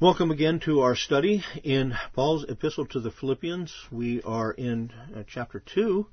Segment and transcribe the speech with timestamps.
[0.00, 3.74] Welcome again to our study in Paul's epistle to the Philippians.
[3.90, 6.06] We are in uh, chapter 2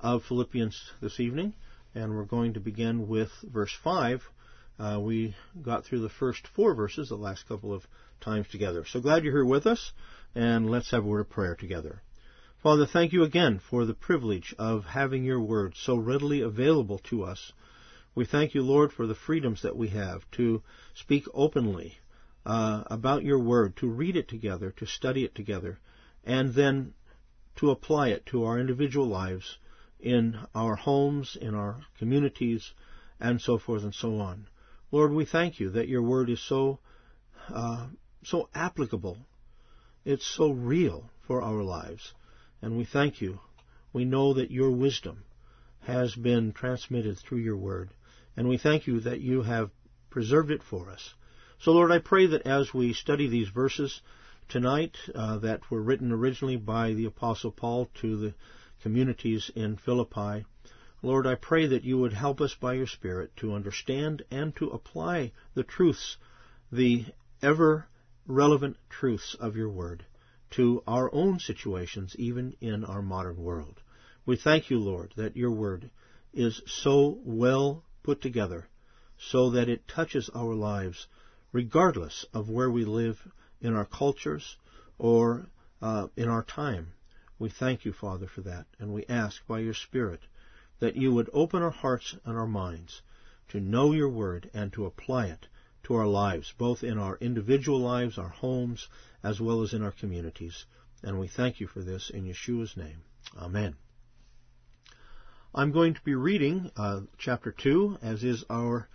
[0.00, 1.54] of Philippians this evening,
[1.94, 4.24] and we're going to begin with verse 5.
[4.80, 7.86] Uh, we got through the first four verses the last couple of
[8.20, 8.84] times together.
[8.84, 9.92] So glad you're here with us,
[10.34, 12.02] and let's have a word of prayer together.
[12.60, 17.22] Father, thank you again for the privilege of having your word so readily available to
[17.22, 17.52] us.
[18.16, 20.60] We thank you, Lord, for the freedoms that we have to
[20.96, 21.98] speak openly
[22.48, 25.78] uh, about your word, to read it together, to study it together,
[26.24, 26.94] and then
[27.56, 29.58] to apply it to our individual lives
[30.00, 32.72] in our homes, in our communities,
[33.20, 34.46] and so forth and so on.
[34.90, 36.78] Lord, we thank you that your word is so
[37.50, 37.88] uh,
[38.24, 39.18] so applicable.
[40.06, 42.14] It's so real for our lives,
[42.62, 43.40] and we thank you.
[43.92, 45.24] We know that your wisdom
[45.80, 47.90] has been transmitted through your word,
[48.38, 49.70] and we thank you that you have
[50.08, 51.14] preserved it for us
[51.60, 54.00] so, Lord, I pray that as we study these verses
[54.48, 58.34] tonight uh, that were written originally by the Apostle Paul to the
[58.80, 60.44] communities in Philippi,
[61.02, 64.68] Lord, I pray that you would help us by your Spirit to understand and to
[64.68, 66.16] apply the truths,
[66.70, 67.06] the
[67.42, 67.88] ever
[68.24, 70.06] relevant truths of your Word,
[70.50, 73.82] to our own situations, even in our modern world.
[74.24, 75.90] We thank you, Lord, that your Word
[76.32, 78.68] is so well put together
[79.18, 81.08] so that it touches our lives
[81.52, 83.26] regardless of where we live
[83.60, 84.56] in our cultures
[84.98, 85.46] or
[85.80, 86.88] uh, in our time.
[87.38, 90.20] We thank you, Father, for that, and we ask by your Spirit
[90.80, 93.02] that you would open our hearts and our minds
[93.48, 95.46] to know your word and to apply it
[95.84, 98.88] to our lives, both in our individual lives, our homes,
[99.22, 100.66] as well as in our communities.
[101.02, 103.02] And we thank you for this in Yeshua's name.
[103.36, 103.76] Amen.
[105.54, 108.88] I'm going to be reading uh, chapter 2, as is our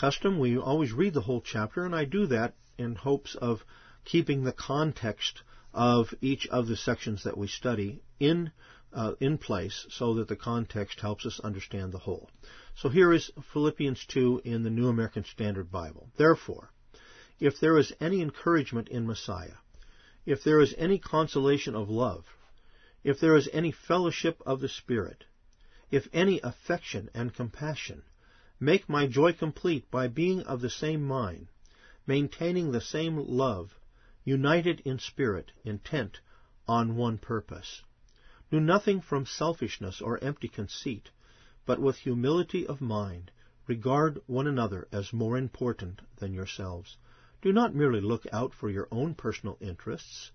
[0.00, 3.62] custom, we always read the whole chapter, and I do that in hopes of
[4.06, 5.42] keeping the context
[5.74, 8.50] of each of the sections that we study in
[8.94, 12.30] uh, in place so that the context helps us understand the whole.
[12.76, 16.08] So here is Philippians 2 in the New American Standard Bible.
[16.16, 16.70] Therefore,
[17.38, 19.58] if there is any encouragement in Messiah,
[20.24, 22.24] if there is any consolation of love,
[23.04, 25.24] if there is any fellowship of the Spirit,
[25.90, 28.02] if any affection and compassion,
[28.62, 31.48] Make my joy complete by being of the same mind,
[32.06, 33.80] maintaining the same love,
[34.22, 36.20] united in spirit, intent
[36.68, 37.80] on one purpose.
[38.50, 41.10] Do nothing from selfishness or empty conceit,
[41.64, 43.30] but with humility of mind
[43.66, 46.98] regard one another as more important than yourselves.
[47.40, 50.32] Do not merely look out for your own personal interests,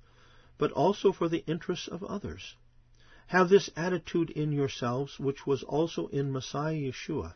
[0.58, 2.56] but also for the interests of others.
[3.28, 7.36] Have this attitude in yourselves which was also in Messiah Yeshua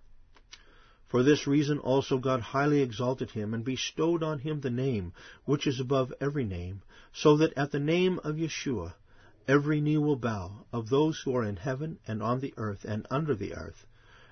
[1.11, 5.11] For this reason also God highly exalted him, and bestowed on him the name
[5.43, 8.93] which is above every name, so that at the name of Yeshua
[9.45, 13.05] every knee will bow, of those who are in heaven and on the earth and
[13.11, 13.85] under the earth,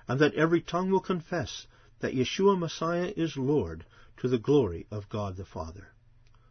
[0.08, 1.66] and that every tongue will confess
[1.98, 3.84] that Yeshua Messiah is Lord,
[4.16, 5.88] to the glory of God the Father.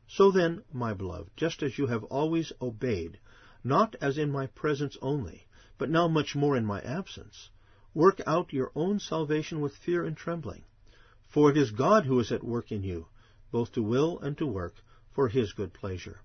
[0.05, 3.17] So then, my beloved, just as you have always obeyed,
[3.63, 5.47] not as in my presence only,
[5.79, 7.49] but now much more in my absence,
[7.95, 10.63] Work out your own salvation with fear and trembling.
[11.27, 13.07] For it is God who is at work in you,
[13.49, 14.75] both to will and to work,
[15.09, 16.21] for his good pleasure.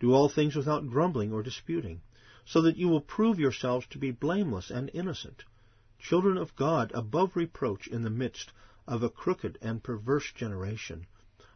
[0.00, 2.02] Do all things without grumbling or disputing,
[2.44, 5.44] so that you will prove yourselves to be blameless and innocent,
[6.00, 8.52] children of God above reproach in the midst
[8.88, 11.06] of a crooked and perverse generation,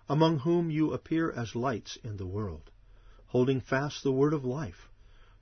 [0.08, 2.70] among whom you appear as lights in the world,
[3.26, 4.88] holding fast the word of life,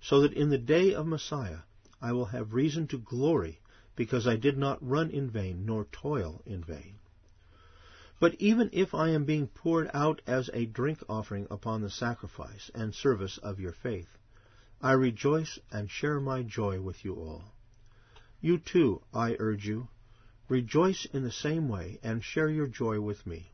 [0.01, 1.61] so that in the day of Messiah
[2.01, 3.61] I will have reason to glory
[3.99, 7.01] because I did not run in vain nor toil in vain.
[8.21, 12.71] But even if I am being poured out as a drink offering upon the sacrifice
[12.77, 14.17] and service of your faith,
[14.81, 17.53] I rejoice and share my joy with you all.
[18.41, 19.89] You too, I urge you,
[20.49, 23.51] rejoice in the same way and share your joy with me.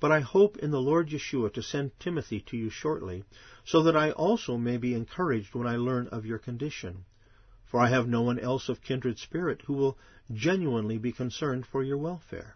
[0.00, 3.22] But I hope in the Lord Yeshua to send Timothy to you shortly,
[3.64, 7.04] so that I also may be encouraged when I learn of your condition
[7.72, 9.96] for I have no one else of kindred spirit who will
[10.30, 12.54] genuinely be concerned for your welfare.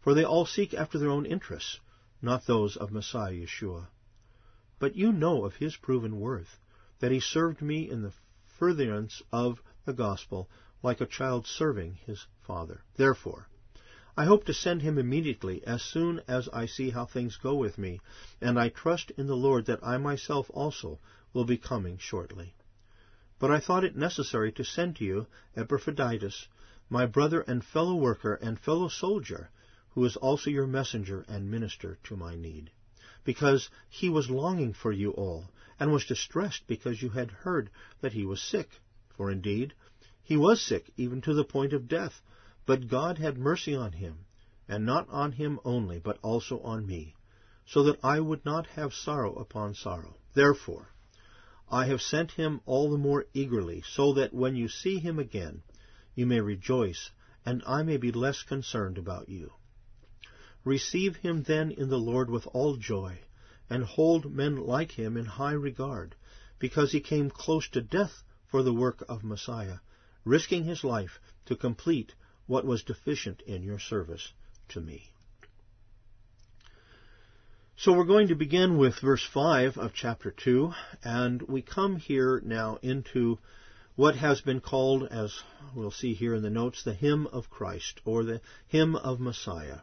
[0.00, 1.80] For they all seek after their own interests,
[2.22, 3.88] not those of Messiah Yeshua.
[4.78, 6.58] But you know of his proven worth,
[7.00, 8.14] that he served me in the
[8.58, 10.48] furtherance of the gospel
[10.82, 12.80] like a child serving his father.
[12.96, 13.48] Therefore,
[14.16, 17.76] I hope to send him immediately as soon as I see how things go with
[17.76, 18.00] me,
[18.40, 21.00] and I trust in the Lord that I myself also
[21.34, 22.54] will be coming shortly.
[23.40, 26.48] But I thought it necessary to send to you Epaphroditus,
[26.90, 29.50] my brother and fellow worker and fellow soldier,
[29.90, 32.72] who is also your messenger and minister to my need,
[33.22, 37.70] because he was longing for you all, and was distressed because you had heard
[38.00, 38.80] that he was sick.
[39.16, 39.72] For indeed,
[40.20, 42.20] he was sick even to the point of death,
[42.66, 44.26] but God had mercy on him,
[44.66, 47.14] and not on him only, but also on me,
[47.64, 50.16] so that I would not have sorrow upon sorrow.
[50.34, 50.92] Therefore,
[51.70, 55.62] I have sent him all the more eagerly, so that when you see him again,
[56.14, 57.10] you may rejoice,
[57.44, 59.52] and I may be less concerned about you.
[60.64, 63.20] Receive him then in the Lord with all joy,
[63.68, 66.14] and hold men like him in high regard,
[66.58, 69.78] because he came close to death for the work of Messiah,
[70.24, 72.14] risking his life to complete
[72.46, 74.32] what was deficient in your service
[74.68, 75.12] to me.
[77.80, 80.72] So we're going to begin with verse 5 of chapter 2,
[81.04, 83.38] and we come here now into
[83.94, 85.44] what has been called, as
[85.76, 89.82] we'll see here in the notes, the hymn of Christ, or the hymn of Messiah.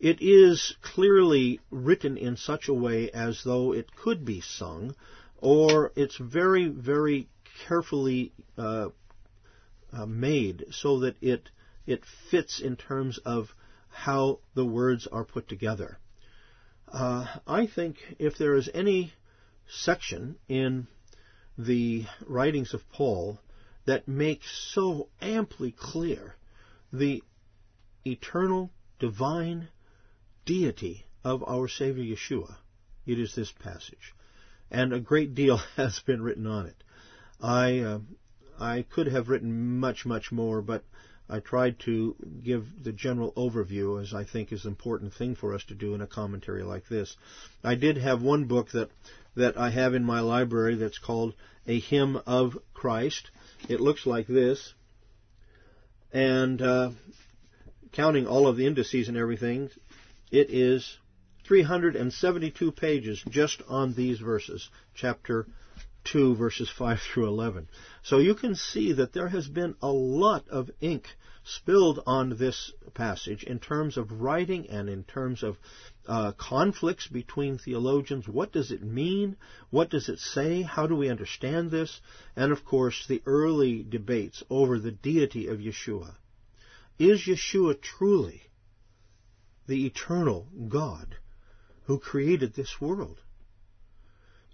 [0.00, 4.96] It is clearly written in such a way as though it could be sung,
[5.38, 7.28] or it's very, very
[7.68, 8.88] carefully uh,
[9.92, 11.48] uh, made so that it
[11.86, 13.54] it fits in terms of
[13.88, 16.00] how the words are put together.
[16.88, 19.12] Uh, I think if there is any
[19.66, 20.86] section in
[21.56, 23.40] the writings of Paul
[23.86, 26.36] that makes so amply clear
[26.92, 27.22] the
[28.04, 29.68] eternal, divine
[30.44, 32.56] deity of our Savior Yeshua,
[33.06, 34.14] it is this passage.
[34.70, 36.82] And a great deal has been written on it.
[37.40, 37.98] I uh,
[38.58, 40.84] I could have written much, much more, but
[41.28, 45.54] I tried to give the general overview, as I think is an important thing for
[45.54, 47.16] us to do in a commentary like this.
[47.62, 48.90] I did have one book that
[49.36, 51.34] that I have in my library that's called
[51.66, 53.30] A Hymn of Christ.
[53.68, 54.74] It looks like this,
[56.12, 56.90] and uh,
[57.92, 59.70] counting all of the indices and everything,
[60.30, 60.98] it is
[61.46, 65.46] 372 pages just on these verses, chapter
[66.04, 67.68] 2, verses 5 through 11.
[68.02, 71.06] So you can see that there has been a lot of ink
[71.44, 75.56] spilled on this passage in terms of writing and in terms of
[76.06, 78.26] uh, conflicts between theologians.
[78.26, 79.36] What does it mean?
[79.70, 80.62] What does it say?
[80.62, 82.00] How do we understand this?
[82.36, 86.14] And of course, the early debates over the deity of Yeshua.
[86.98, 88.42] Is Yeshua truly
[89.66, 91.16] the eternal God
[91.84, 93.20] who created this world?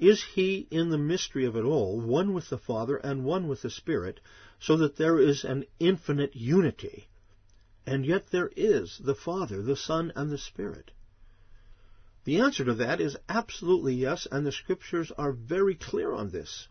[0.00, 3.60] Is he in the mystery of it all, one with the Father and one with
[3.60, 4.18] the Spirit,
[4.58, 7.08] so that there is an infinite unity?
[7.84, 10.92] And yet there is the Father, the Son, and the Spirit.
[12.24, 16.68] The answer to that is absolutely yes, and the Scriptures are very clear on this.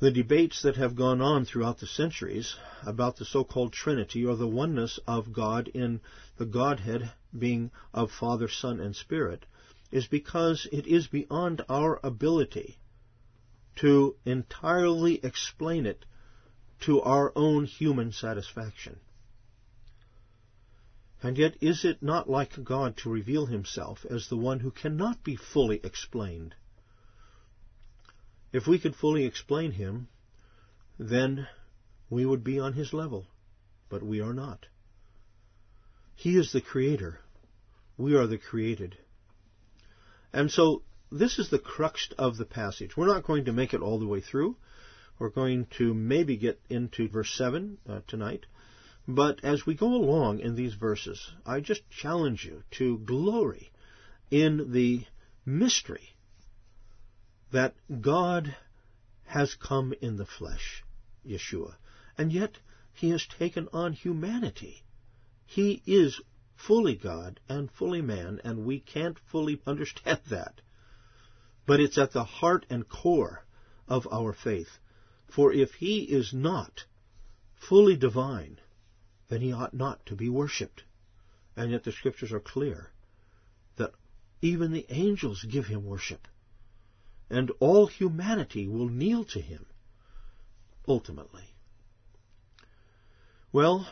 [0.00, 4.46] The debates that have gone on throughout the centuries about the so-called Trinity or the
[4.46, 6.02] oneness of God in
[6.36, 9.46] the Godhead being of Father, Son, and Spirit
[9.92, 12.78] is because it is beyond our ability
[13.76, 16.04] to entirely explain it
[16.80, 18.98] to our own human satisfaction.
[21.22, 25.22] And yet, is it not like God to reveal himself as the one who cannot
[25.22, 26.56] be fully explained?
[28.52, 30.08] If we could fully explain him,
[30.98, 31.46] then
[32.10, 33.26] we would be on his level,
[33.88, 34.66] but we are not.
[36.16, 37.20] He is the creator.
[37.96, 38.98] We are the created.
[40.32, 42.96] And so this is the crux of the passage.
[42.96, 44.56] We're not going to make it all the way through.
[45.18, 48.46] We're going to maybe get into verse 7 uh, tonight.
[49.06, 53.72] But as we go along in these verses, I just challenge you to glory
[54.30, 55.04] in the
[55.44, 56.14] mystery
[57.50, 58.56] that God
[59.24, 60.82] has come in the flesh,
[61.26, 61.74] Yeshua,
[62.16, 62.58] and yet
[62.94, 64.82] he has taken on humanity.
[65.46, 66.20] He is
[66.66, 70.60] fully God and fully man, and we can't fully understand that.
[71.66, 73.44] But it's at the heart and core
[73.88, 74.78] of our faith.
[75.28, 76.84] For if he is not
[77.54, 78.60] fully divine,
[79.28, 80.84] then he ought not to be worshipped.
[81.56, 82.92] And yet the scriptures are clear
[83.76, 83.94] that
[84.40, 86.28] even the angels give him worship,
[87.30, 89.66] and all humanity will kneel to him
[90.86, 91.54] ultimately.
[93.52, 93.86] Well,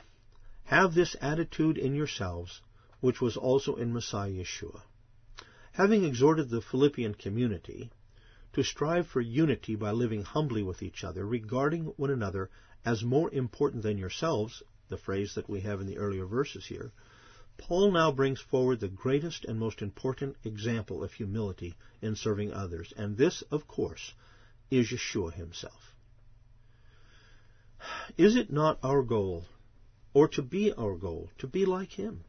[0.70, 2.60] have this attitude in yourselves,
[3.00, 4.80] which was also in Messiah Yeshua.
[5.72, 7.90] Having exhorted the Philippian community
[8.52, 12.50] to strive for unity by living humbly with each other, regarding one another
[12.84, 16.92] as more important than yourselves, the phrase that we have in the earlier verses here,
[17.58, 22.92] Paul now brings forward the greatest and most important example of humility in serving others,
[22.96, 24.14] and this, of course,
[24.70, 25.96] is Yeshua himself.
[28.16, 29.46] Is it not our goal,
[30.12, 32.25] or to be our goal, to be like him?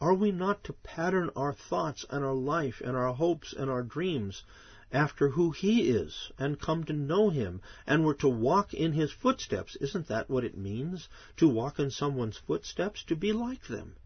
[0.00, 3.82] Are we not to pattern our thoughts and our life and our hopes and our
[3.82, 4.44] dreams
[4.92, 9.10] after who he is and come to know him and we're to walk in his
[9.10, 9.76] footsteps?
[9.76, 13.02] Isn't that what it means to walk in someone's footsteps?
[13.04, 13.96] To be like them.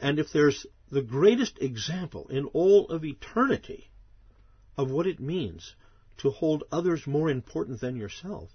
[0.00, 3.90] And if there's the greatest example in all of eternity
[4.76, 5.74] of what it means
[6.18, 8.50] to hold others more important than yourself,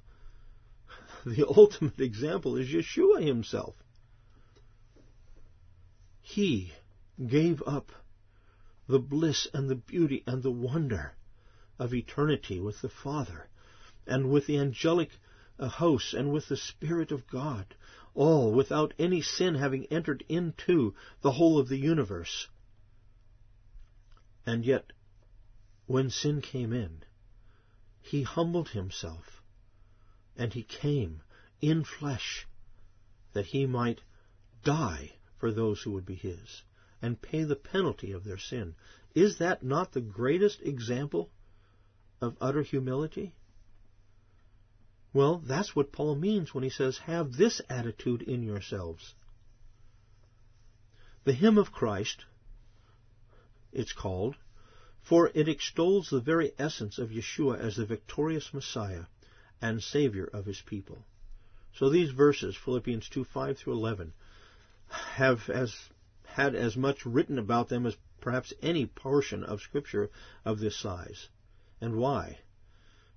[1.26, 3.76] the ultimate example is Yeshua himself.
[6.22, 6.72] He
[7.26, 7.92] gave up
[8.88, 11.14] the bliss and the beauty and the wonder
[11.78, 13.50] of eternity with the Father
[14.08, 15.12] and with the angelic
[15.60, 17.76] uh, hosts and with the Spirit of God
[18.14, 22.48] all without any sin having entered into the whole of the universe.
[24.46, 24.92] And yet,
[25.86, 27.04] when sin came in,
[28.02, 29.39] he humbled himself,
[30.40, 31.22] and he came
[31.60, 32.48] in flesh
[33.34, 34.00] that he might
[34.64, 36.64] die for those who would be his
[37.02, 38.74] and pay the penalty of their sin.
[39.14, 41.30] Is that not the greatest example
[42.22, 43.36] of utter humility?
[45.12, 49.16] Well, that's what Paul means when he says, have this attitude in yourselves.
[51.26, 52.26] The hymn of Christ,
[53.74, 54.38] it's called,
[55.02, 59.06] for it extols the very essence of Yeshua as the victorious Messiah
[59.62, 61.06] and Savior of his people.
[61.74, 64.14] So these verses, Philippians 2, 5 through 11,
[64.88, 65.76] have as,
[66.26, 70.10] had as much written about them as perhaps any portion of Scripture
[70.44, 71.30] of this size.
[71.80, 72.40] And why?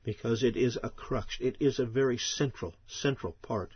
[0.04, 1.38] because it is a crux.
[1.40, 3.72] It is a very central, central part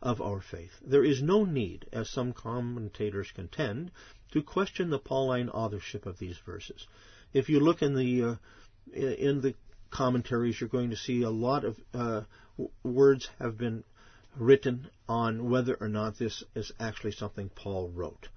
[0.00, 0.80] of our faith.
[0.84, 3.90] There is no need, as some commentators contend,
[4.32, 6.86] to question the Pauline authorship of these verses.
[7.32, 8.36] If you look in the uh,
[8.94, 9.54] in the
[9.94, 12.22] commentaries, you're going to see a lot of uh,
[12.82, 13.84] words have been
[14.36, 18.28] written on whether or not this is actually something Paul wrote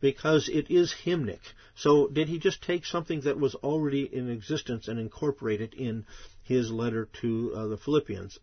[0.00, 1.40] because it is hymnic.
[1.76, 6.06] So did he just take something that was already in existence and incorporate it in
[6.42, 8.38] his letter to uh, the Philippians?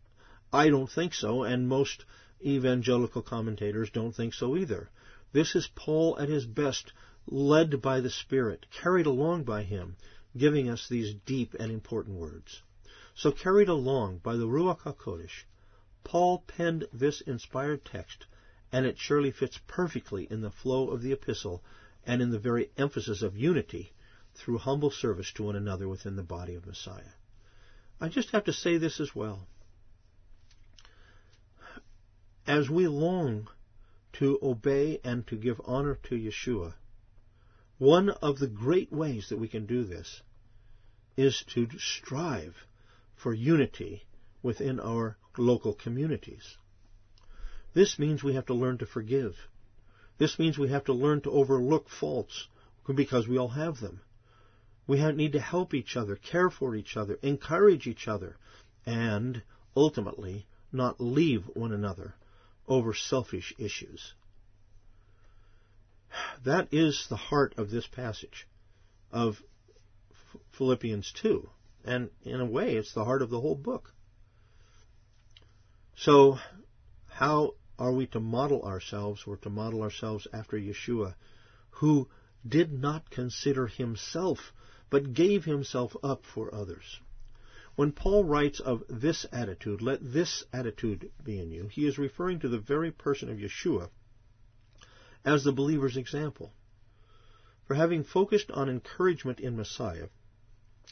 [0.54, 2.06] I don't think so, and most
[2.44, 4.90] evangelical commentators don't think so either.
[5.34, 6.94] This is Paul at his best,
[7.28, 9.98] led by the Spirit, carried along by him,
[10.40, 12.64] giving us these deep and important words.
[13.14, 15.44] So carried along by the Ruach HaKodesh,
[16.04, 18.26] Paul penned this inspired text
[18.72, 21.64] and it surely fits perfectly in the flow of the epistle
[22.06, 23.92] and in the very emphasis of unity
[24.34, 27.14] through humble service to one another within the body of Messiah.
[28.00, 29.48] I just have to say this as well.
[32.48, 33.50] As we long
[34.14, 36.74] to obey and to give honor to Yeshua,
[37.78, 40.22] one of the great ways that we can do this
[41.20, 42.56] is to strive
[43.18, 44.06] for unity
[44.42, 46.56] within our local communities.
[47.74, 49.36] This means we have to learn to forgive.
[50.18, 52.48] This means we have to learn to overlook faults
[52.96, 54.00] because we all have them.
[54.88, 58.38] We need to help each other, care for each other, encourage each other,
[58.86, 59.44] and
[59.76, 62.16] ultimately not leave one another
[62.66, 64.14] over selfish issues.
[66.46, 68.48] That is the heart of this passage
[69.12, 69.44] of
[70.52, 71.50] Philippians 2.
[71.86, 73.94] And in a way, it's the heart of the whole book.
[75.96, 76.40] So,
[77.08, 81.16] how are we to model ourselves or to model ourselves after Yeshua,
[81.72, 82.10] who
[82.48, 84.54] did not consider himself,
[84.90, 87.00] but gave himself up for others?
[87.76, 92.40] When Paul writes of this attitude, let this attitude be in you, he is referring
[92.40, 93.90] to the very person of Yeshua
[95.24, 96.52] as the believer's example.
[97.66, 100.10] For having focused on encouragement in Messiah,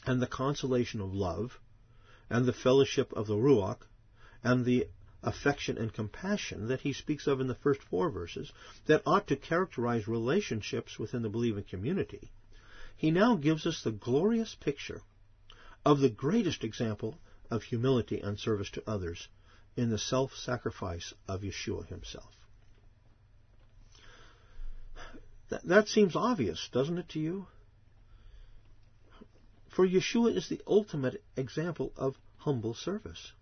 [0.06, 1.58] and the consolation of love,
[2.30, 3.80] and the fellowship of the Ruach,
[4.42, 4.88] and the
[5.22, 8.52] affection and compassion that he speaks of in the first four verses
[8.86, 12.30] that ought to characterize relationships within the believing community,
[12.96, 15.02] he now gives us the glorious picture
[15.84, 17.18] of the greatest example
[17.50, 19.28] of humility and service to others
[19.76, 22.32] in the self-sacrifice of Yeshua himself.
[25.64, 27.46] That seems obvious, doesn't it to you?
[29.68, 33.32] For Yeshua is the ultimate example of humble service.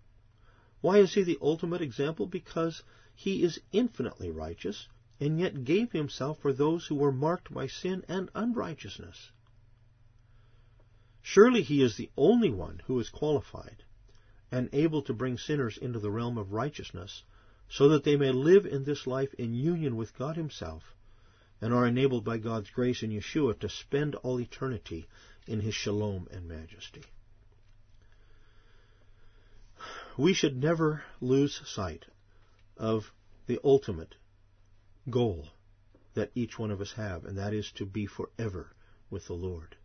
[0.80, 2.26] Why is he the ultimate example?
[2.26, 2.82] Because
[3.14, 8.04] he is infinitely righteous and yet gave himself for those who were marked by sin
[8.08, 9.30] and unrighteousness.
[11.22, 13.84] Surely he is the only one who is qualified
[14.52, 17.24] and able to bring sinners into the realm of righteousness
[17.68, 20.94] so that they may live in this life in union with God himself
[21.60, 25.08] and are enabled by God's grace in Yeshua to spend all eternity
[25.46, 27.04] in his shalom and majesty.
[30.16, 32.06] We should never lose sight
[32.76, 33.12] of
[33.46, 34.14] the ultimate
[35.08, 35.48] goal
[36.14, 38.74] that each one of us have, and that is to be forever
[39.10, 39.76] with the Lord.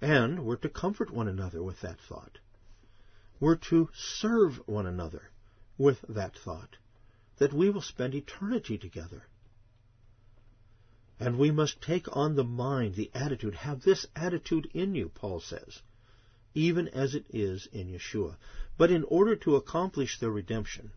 [0.00, 2.38] And we're to comfort one another with that thought.
[3.38, 5.30] We're to serve one another
[5.76, 6.76] with that thought,
[7.36, 9.24] that we will spend eternity together.
[11.24, 15.40] And we must take on the mind, the attitude, have this attitude in you, Paul
[15.40, 15.80] says,
[16.52, 18.36] even as it is in Yeshua.
[18.76, 20.90] But in order to accomplish their redemption,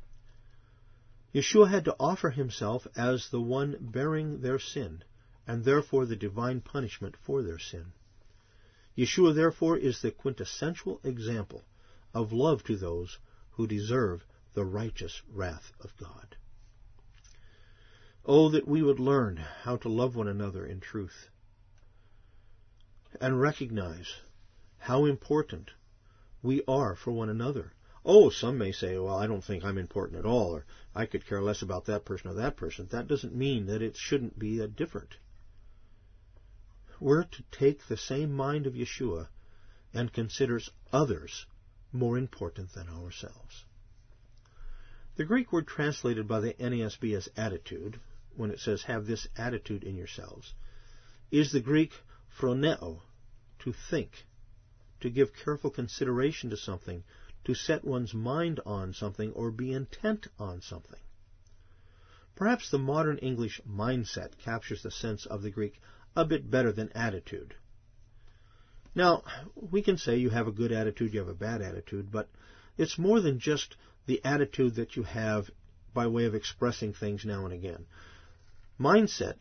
[1.33, 5.01] Yeshua had to offer himself as the one bearing their sin,
[5.47, 7.93] and therefore the divine punishment for their sin.
[8.97, 11.63] Yeshua therefore is the quintessential example
[12.13, 13.17] of love to those
[13.51, 16.35] who deserve the righteous wrath of God.
[18.29, 21.29] Oh, that we would learn how to love one another in truth
[23.21, 24.15] and recognize
[24.79, 25.71] how important
[26.43, 27.71] we are for one another.
[28.03, 31.25] Oh, some may say, well, I don't think I'm important at all, or I could
[31.25, 32.87] care less about that person or that person.
[32.91, 35.15] That doesn't mean that it shouldn't be different.
[36.99, 39.29] We're to take the same mind of Yeshua
[39.93, 40.59] and consider
[40.91, 41.45] others
[41.93, 43.63] more important than ourselves.
[45.15, 47.99] The Greek word translated by the NASB as attitude,
[48.37, 50.53] when it says have this attitude in yourselves,
[51.31, 51.91] is the Greek
[52.39, 53.01] phroneo,
[53.59, 54.25] to think,
[54.99, 57.03] to give careful consideration to something,
[57.43, 60.99] to set one's mind on something, or be intent on something.
[62.35, 65.81] Perhaps the modern English mindset captures the sense of the Greek
[66.15, 67.55] a bit better than attitude.
[68.93, 69.23] Now,
[69.55, 72.29] we can say you have a good attitude, you have a bad attitude, but
[72.77, 73.75] it's more than just
[74.05, 75.49] the attitude that you have
[75.93, 77.85] by way of expressing things now and again.
[78.79, 79.37] Mindset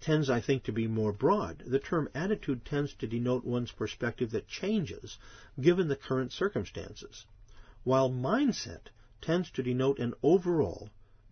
[0.00, 1.64] tends, I think, to be more broad.
[1.66, 5.18] The term attitude tends to denote one's perspective that changes
[5.60, 7.26] given the current circumstances,
[7.82, 8.86] while mindset
[9.20, 10.90] tends to denote an overall,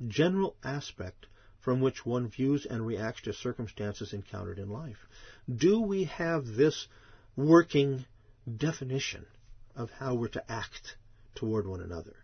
[0.08, 1.26] general aspect
[1.61, 5.06] from which one views and reacts to circumstances encountered in life.
[5.54, 6.88] Do we have this
[7.37, 8.06] working
[8.56, 9.24] definition
[9.76, 10.96] of how we're to act
[11.34, 12.16] toward one another?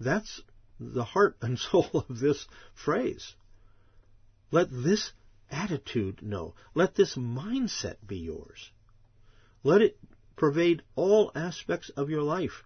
[0.00, 0.40] That's
[0.80, 3.34] the heart and soul of this phrase.
[4.52, 5.12] Let this
[5.50, 6.54] attitude know.
[6.74, 8.70] Let this mindset be yours.
[9.64, 9.98] Let it
[10.36, 12.62] pervade all aspects of your life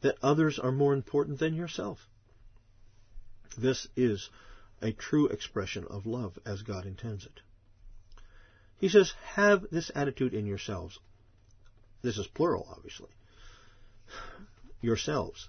[0.00, 2.08] that others are more important than yourself.
[3.56, 4.28] This is
[4.82, 7.40] a true expression of love as God intends it.
[8.78, 10.98] He says, have this attitude in yourselves.
[12.02, 13.10] This is plural, obviously.
[14.80, 15.48] Yourselves.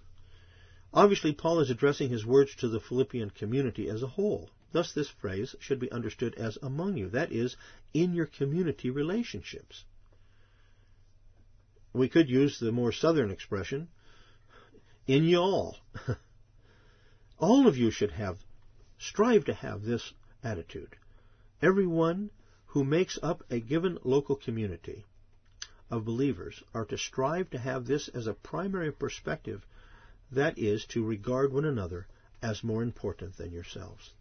[0.94, 4.50] Obviously, Paul is addressing his words to the Philippian community as a whole.
[4.72, 7.58] Thus, this phrase should be understood as among you, that is,
[7.94, 9.84] in your community relationships.
[11.94, 13.90] We could use the more southern expression,
[15.08, 15.78] in y'all.
[17.38, 18.38] All of you should have,
[18.98, 20.96] strive to have this attitude.
[21.62, 22.32] Everyone
[22.68, 25.04] who makes up a given local community
[25.90, 29.66] of believers are to strive to have this as a primary perspective,
[30.32, 32.08] that is, to regard one another
[32.42, 34.14] as more important than yourselves.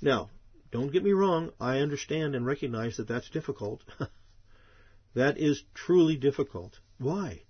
[0.00, 0.30] Now,
[0.70, 3.84] don't get me wrong, I understand and recognize that that's difficult.
[5.14, 6.80] that is truly difficult.
[6.98, 7.44] Why?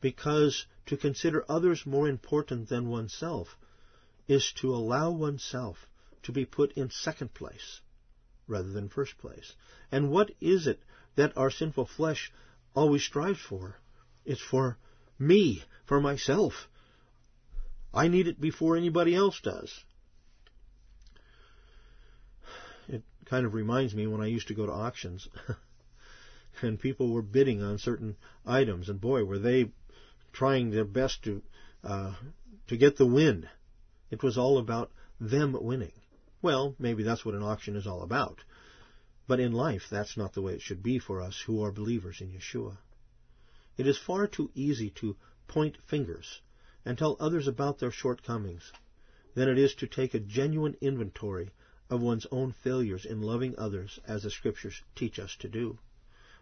[0.00, 3.56] Because to consider others more important than oneself
[4.28, 5.88] is to allow oneself
[6.22, 7.80] to be put in second place
[8.46, 9.54] rather than first place.
[9.90, 10.82] And what is it
[11.16, 12.32] that our sinful flesh
[12.74, 13.76] always strives for?
[14.24, 14.78] It's for
[15.18, 16.68] me, for myself.
[17.92, 19.84] I need it before anybody else does.
[22.88, 25.28] It kind of reminds me when I used to go to auctions
[26.62, 29.70] and people were bidding on certain items, and boy, were they
[30.32, 31.42] trying their best to
[31.82, 32.14] uh,
[32.66, 33.48] to get the win.
[34.10, 35.92] It was all about them winning.
[36.42, 38.42] Well, maybe that's what an auction is all about.
[39.26, 42.20] But in life, that's not the way it should be for us who are believers
[42.20, 42.78] in Yeshua.
[43.76, 45.16] It is far too easy to
[45.48, 46.40] point fingers
[46.84, 48.72] and tell others about their shortcomings
[49.34, 51.52] than it is to take a genuine inventory
[51.90, 55.78] of one's own failures in loving others as the Scriptures teach us to do.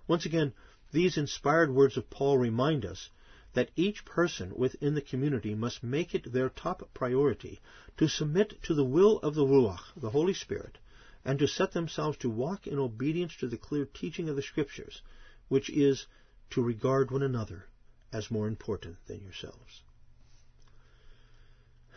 [0.07, 0.53] Once again,
[0.93, 3.11] these inspired words of Paul remind us
[3.55, 7.61] that each person within the community must make it their top priority
[7.97, 10.79] to submit to the will of the Ruach, the Holy Spirit,
[11.25, 15.03] and to set themselves to walk in obedience to the clear teaching of the Scriptures,
[15.49, 16.07] which is
[16.51, 17.67] to regard one another
[18.13, 19.83] as more important than yourselves.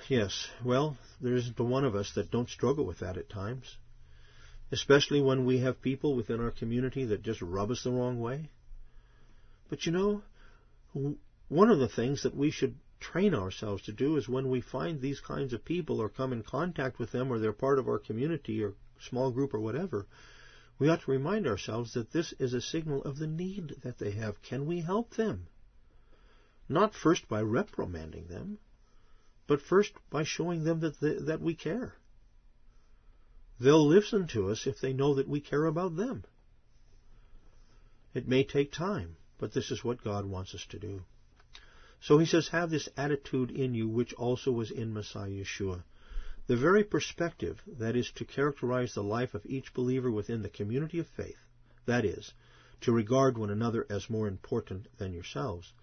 [0.08, 3.78] Yes, well, there isn't one of us that don't struggle with that at times,
[4.72, 8.52] especially when we have people within our community that just rub us the wrong way.
[9.68, 10.22] But you know,
[11.48, 15.02] one of the things that we should train ourselves to do is when we find
[15.02, 18.00] these kinds of people or come in contact with them or they're part of our
[18.00, 20.06] community or small group or whatever,
[20.78, 24.12] we ought to remind ourselves that this is a signal of the need that they
[24.12, 24.42] have.
[24.44, 25.48] Can we help them?
[26.70, 28.60] Not first by reprimanding them,
[29.48, 31.96] but first by showing them that, they, that we care.
[33.60, 36.24] They'll listen to us if they know that we care about them.
[38.14, 41.04] It may take time, but this is what God wants us to do.
[42.02, 45.84] So he says, have this attitude in you which also was in Messiah Yeshua.
[46.48, 51.00] The very perspective that is to characterize the life of each believer within the community
[51.00, 51.40] of faith,
[51.86, 52.34] that is,
[52.82, 55.74] to regard one another as more important than yourselves,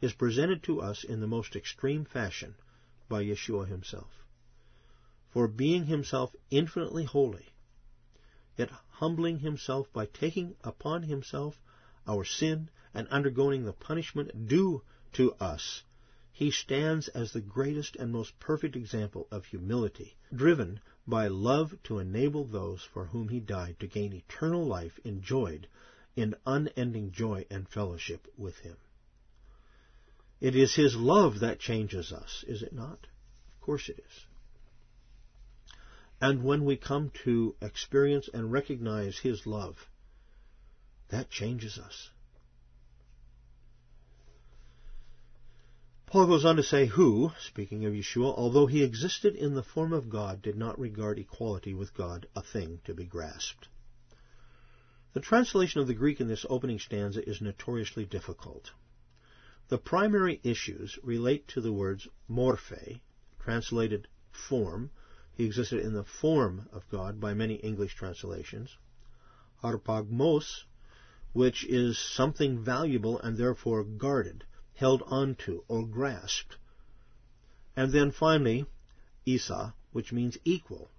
[0.00, 2.54] is presented to us in the most extreme fashion
[3.08, 4.24] by Yeshua himself.
[5.28, 7.54] For being himself infinitely holy,
[8.56, 11.60] yet humbling himself by taking upon himself
[12.06, 15.84] our sin and undergoing the punishment due to us,
[16.32, 21.98] he stands as the greatest and most perfect example of humility, driven by love to
[21.98, 25.68] enable those for whom he died to gain eternal life enjoyed
[26.16, 28.76] in unending joy and fellowship with him.
[30.46, 33.08] It is his love that changes us, is it not?
[33.56, 34.26] Of course it is.
[36.20, 39.88] And when we come to experience and recognize his love,
[41.08, 42.10] that changes us.
[46.06, 49.92] Paul goes on to say, Who, speaking of Yeshua, although he existed in the form
[49.92, 53.66] of God, did not regard equality with God a thing to be grasped.
[55.12, 58.70] The translation of the Greek in this opening stanza is notoriously difficult.
[59.68, 63.00] The primary issues relate to the words morphe,
[63.40, 64.92] translated form.
[65.34, 68.76] He existed in the form of God by many English translations.
[69.64, 70.66] Harpagmos,
[71.32, 76.58] which is something valuable and therefore guarded held onto or grasped.
[77.74, 78.66] And then finally,
[79.24, 80.90] Isa, which means equal,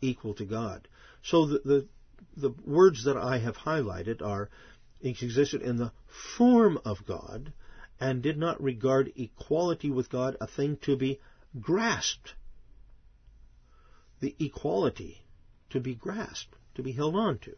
[0.00, 0.88] equal to God.
[1.22, 1.88] So the, the,
[2.36, 4.50] the words that I have highlighted are
[5.00, 7.52] existed in the form of God
[8.00, 11.20] and did not regard equality with God a thing to be
[11.60, 12.34] grasped.
[14.20, 15.22] The equality
[15.70, 17.56] to be grasped, to be held on to.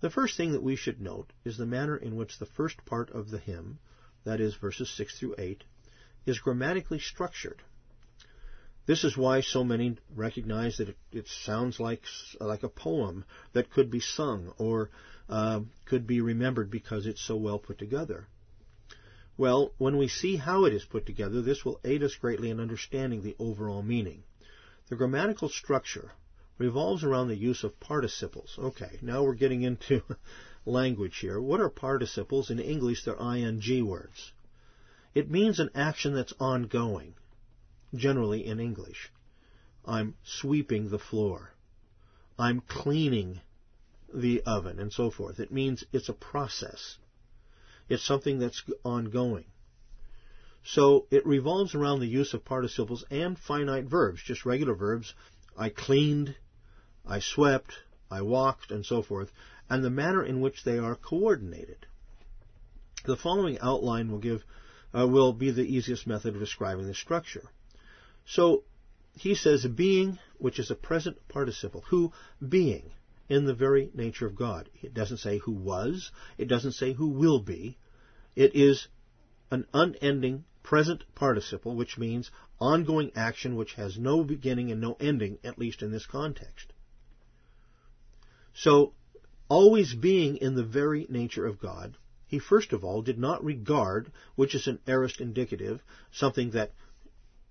[0.00, 3.10] The first thing that we should note is the manner in which the first part
[3.10, 3.78] of the hymn
[4.24, 5.64] that is verses 6 through 8,
[6.26, 7.62] is grammatically structured.
[8.86, 12.02] This is why so many recognize that it, it sounds like
[12.38, 14.90] like a poem that could be sung or
[15.28, 18.26] uh, could be remembered because it's so well put together.
[19.36, 22.60] Well, when we see how it is put together, this will aid us greatly in
[22.60, 24.22] understanding the overall meaning.
[24.88, 26.12] The grammatical structure
[26.56, 28.56] revolves around the use of participles.
[28.58, 30.02] Okay, now we're getting into
[30.64, 31.40] language here.
[31.40, 32.50] What are participles?
[32.50, 34.32] In English, they're ing words.
[35.14, 37.14] It means an action that's ongoing,
[37.94, 39.10] generally in English.
[39.84, 41.54] I'm sweeping the floor.
[42.38, 43.40] I'm cleaning
[44.12, 45.40] the oven, and so forth.
[45.40, 46.98] It means it's a process.
[47.88, 49.44] It's something that's ongoing.
[50.64, 55.14] So it revolves around the use of participles and finite verbs, just regular verbs.
[55.56, 56.34] I cleaned,
[57.06, 57.72] I swept,
[58.10, 59.30] I walked, and so forth
[59.68, 61.86] and the manner in which they are coordinated.
[63.04, 64.44] The following outline will give
[64.96, 67.50] uh, will be the easiest method of describing the structure.
[68.26, 68.62] So
[69.16, 72.12] he says being, which is a present participle, who
[72.46, 72.92] being
[73.28, 74.68] in the very nature of God.
[74.82, 77.78] It doesn't say who was, it doesn't say who will be.
[78.36, 78.88] It is
[79.50, 85.38] an unending present participle, which means ongoing action which has no beginning and no ending,
[85.44, 86.72] at least in this context.
[88.54, 88.94] So
[89.48, 94.10] always being in the very nature of God, he first of all did not regard,
[94.34, 96.72] which is an aorist indicative, something that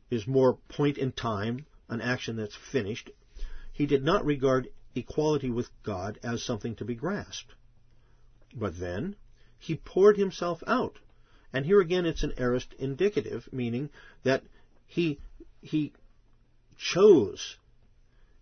[0.10, 3.10] is more point in time, an action that's finished.
[3.72, 7.54] He did not regard equality with God as something to be grasped.
[8.56, 9.16] But then,
[9.58, 11.00] he poured himself out.
[11.52, 13.90] And here again it's an aorist indicative, meaning
[14.24, 14.44] that
[14.86, 15.20] he,
[15.62, 15.94] he
[16.78, 17.58] chose,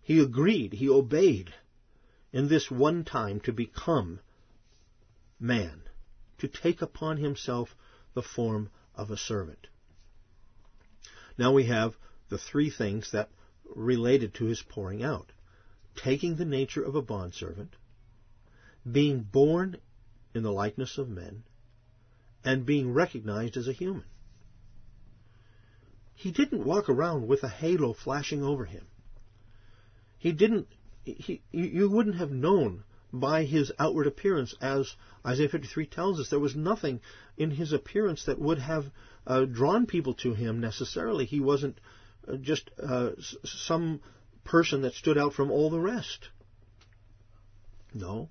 [0.00, 1.52] he agreed, he obeyed
[2.32, 4.20] in this one time to become
[5.38, 5.82] man,
[6.38, 7.76] to take upon himself
[8.14, 9.66] the form of a servant.
[11.36, 11.96] Now we have
[12.28, 13.28] the three things that
[13.74, 15.32] related to his pouring out.
[15.96, 17.76] Taking the nature of a bondservant,
[18.90, 19.76] being born
[20.34, 21.44] in the likeness of men,
[22.44, 24.04] and being recognized as a human.
[26.14, 28.86] He didn't walk around with a halo flashing over him.
[30.18, 30.68] He didn't,
[31.04, 34.94] he, you wouldn't have known by his outward appearance, as
[35.26, 36.30] Isaiah 53 tells us.
[36.30, 37.00] There was nothing
[37.36, 38.86] in his appearance that would have
[39.26, 41.26] uh, drawn people to him necessarily.
[41.26, 41.78] He wasn't
[42.26, 43.10] uh, just uh,
[43.44, 44.00] some
[44.44, 46.28] person that stood out from all the rest.
[47.94, 48.28] No.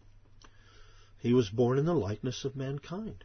[1.19, 3.24] He was born in the likeness of mankind.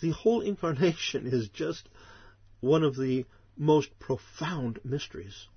[0.00, 1.88] The whole incarnation is just
[2.60, 3.24] one of the
[3.56, 5.48] most profound mysteries.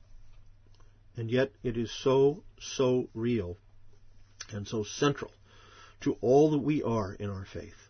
[1.17, 3.57] And yet it is so, so real
[4.51, 5.31] and so central
[6.01, 7.89] to all that we are in our faith.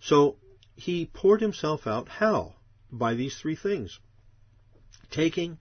[0.00, 0.36] So
[0.74, 2.54] he poured himself out how?
[2.90, 4.00] By these three things.
[5.12, 5.58] Taking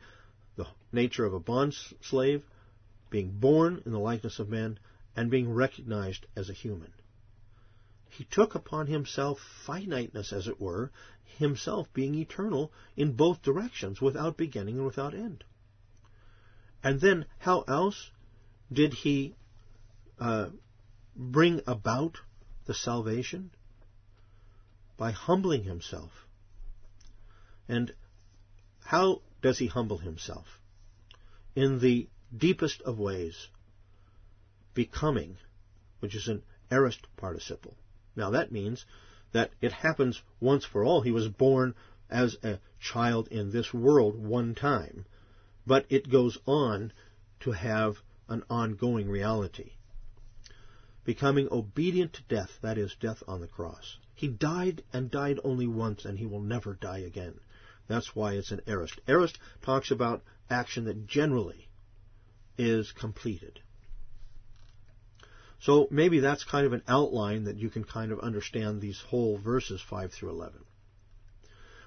[0.56, 2.44] the nature of a bond slave,
[3.10, 4.80] being born in the likeness of men,
[5.16, 6.94] and being recognized as a human.
[8.10, 10.92] He took upon himself finiteness, as it were,
[11.24, 15.44] himself being eternal in both directions, without beginning and without end.
[16.84, 18.12] And then, how else
[18.72, 19.36] did he
[20.18, 20.50] uh,
[21.16, 22.20] bring about
[22.66, 23.52] the salvation?
[24.98, 26.26] By humbling himself.
[27.68, 27.94] And
[28.86, 30.60] how does he humble himself?
[31.56, 33.48] In the deepest of ways,
[34.74, 35.38] becoming,
[36.00, 37.76] which is an aorist participle.
[38.16, 38.86] Now that means
[39.32, 41.02] that it happens once for all.
[41.02, 41.76] He was born
[42.10, 45.06] as a child in this world one time
[45.66, 46.92] but it goes on
[47.40, 49.72] to have an ongoing reality.
[51.04, 53.98] Becoming obedient to death, that is, death on the cross.
[54.14, 57.40] He died and died only once, and he will never die again.
[57.88, 59.00] That's why it's an aorist.
[59.08, 61.68] Aorist talks about action that generally
[62.58, 63.60] is completed.
[65.60, 69.38] So maybe that's kind of an outline that you can kind of understand these whole
[69.38, 70.66] verses 5 through 11.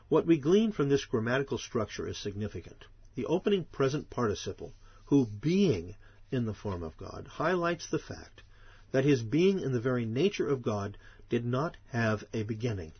[0.08, 2.84] What we glean from this grammatical structure is significant.
[3.16, 4.74] The opening present participle,
[5.06, 5.96] who being
[6.30, 8.42] in the form of God, highlights the fact
[8.92, 10.96] that his being in the very nature of God
[11.28, 12.92] did not have a beginning.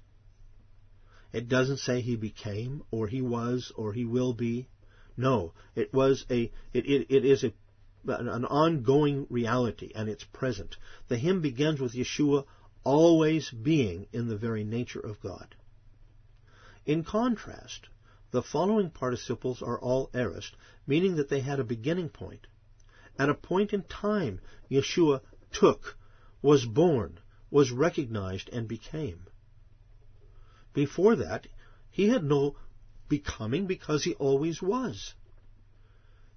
[1.35, 4.68] It doesn't say he became, or he was, or he will be.
[5.16, 7.53] No, it was a, it, it, it is a,
[8.07, 10.77] an ongoing reality, and it's present.
[11.09, 12.44] The hymn begins with Yeshua
[12.85, 15.57] always being in the very nature of God.
[16.87, 17.88] In contrast,
[18.31, 20.55] the following participles are all aorist,
[20.87, 22.47] meaning that they had a beginning point.
[23.18, 25.20] At a point in time, Yeshua
[25.51, 25.99] took,
[26.42, 27.18] was born,
[27.51, 29.27] was recognized, and became.
[30.75, 31.47] Before that,
[31.91, 32.57] he had no
[33.09, 35.15] becoming because he always was.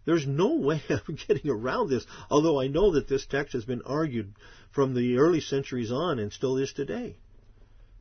[0.05, 3.81] There's no way of getting around this, although I know that this text has been
[3.81, 4.35] argued
[4.71, 7.17] from the early centuries on and still is today.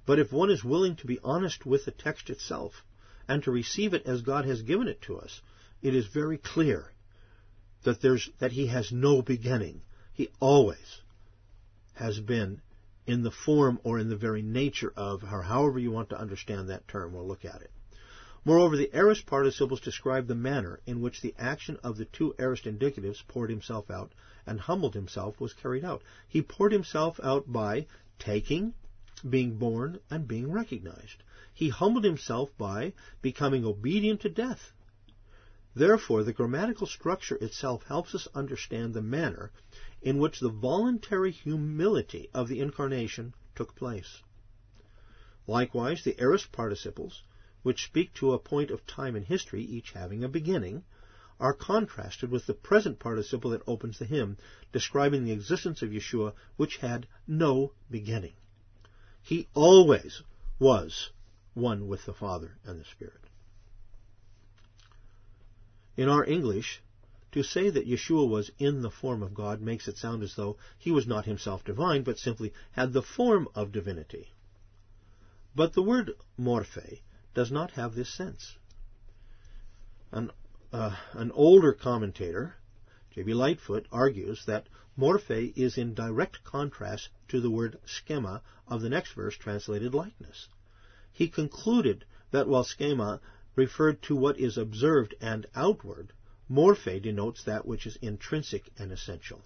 [0.05, 2.85] But if one is willing to be honest with the text itself,
[3.29, 5.41] and to receive it as God has given it to us,
[5.83, 6.93] it is very clear
[7.83, 9.83] that there's that he has no beginning.
[10.13, 11.01] He always
[11.95, 12.61] has been
[13.07, 16.69] in the form or in the very nature of, or however you want to understand
[16.69, 17.71] that term, we'll look at it.
[18.45, 22.65] Moreover, the aorist participles describe the manner in which the action of the two aorist
[22.65, 24.13] indicatives poured himself out
[24.47, 26.03] and humbled himself was carried out.
[26.29, 27.87] He poured himself out by
[28.21, 28.75] taking,
[29.29, 31.25] being born, and being recognized.
[31.53, 34.73] He humbled himself by becoming obedient to death.
[35.75, 39.51] Therefore, the grammatical structure itself helps us understand the manner
[40.03, 44.23] in which the voluntary humility of the incarnation took place.
[45.47, 47.23] Likewise, the aorist participles,
[47.63, 50.85] which speak to a point of time in history, each having a beginning,
[51.39, 54.37] are contrasted with the present participle that opens the hymn,
[54.73, 58.35] describing the existence of Yeshua, which had no beginning.
[59.23, 60.23] He always
[60.59, 61.11] was
[61.55, 63.21] one with the Father and the Spirit.
[65.97, 66.81] In our English,
[67.37, 70.57] to say that Yeshua was in the form of God makes it sound as though
[70.79, 74.29] he was not himself divine, but simply had the form of divinity.
[75.55, 77.03] But the word morphe
[77.35, 78.57] does not have this sense.
[80.11, 80.31] An,
[80.73, 82.55] uh, an older commentator,
[83.11, 83.35] J.B.
[83.35, 89.13] Lightfoot, argues that morphe is in direct contrast to the word schema of the next
[89.13, 90.49] verse translated likeness.
[91.13, 93.21] He concluded that while schema
[93.55, 96.15] referred to what is observed and outward,
[96.49, 99.45] morphe denotes that which is intrinsic and essential.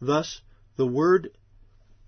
[0.00, 0.42] Thus,
[0.76, 1.36] the word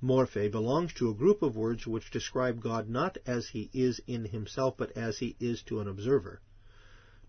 [0.02, 4.26] morphe belongs to a group of words which describe God not as he is in
[4.26, 6.42] himself, but as he is to an observer.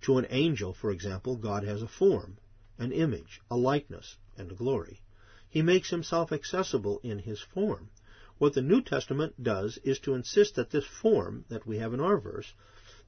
[0.02, 2.38] To an angel, for example, God has a form,
[2.78, 5.02] an image, a likeness, and a glory.
[5.48, 7.90] He makes himself accessible in his form.
[8.38, 12.02] What the New Testament does is to insist that this form that we have in
[12.02, 12.54] our verse,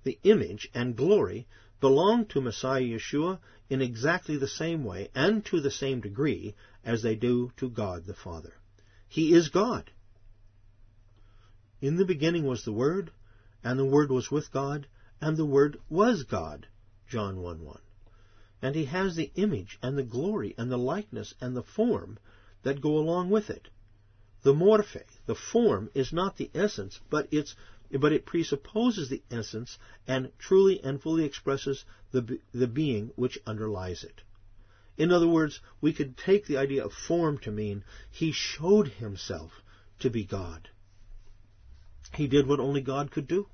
[0.03, 1.47] the image and glory,
[1.79, 7.03] belong to Messiah Yeshua in exactly the same way and to the same degree as
[7.03, 8.53] they do to God the Father.
[9.07, 9.91] He is God.
[11.79, 13.11] In the beginning was the Word,
[13.63, 14.87] and the Word was with God,
[15.21, 16.67] and the Word was God.
[17.07, 17.79] John 1 1.
[18.61, 22.17] And he has the image and the glory and the likeness and the form
[22.63, 23.69] that go along with it.
[24.41, 27.55] The morphe, the form, is not the essence, but it's
[27.91, 34.03] but it presupposes the essence and truly and fully expresses the, the being which underlies
[34.03, 34.21] it.
[34.97, 39.51] In other words, we could take the idea of form to mean he showed himself
[39.99, 40.69] to be God.
[42.13, 43.47] He did what only God could do.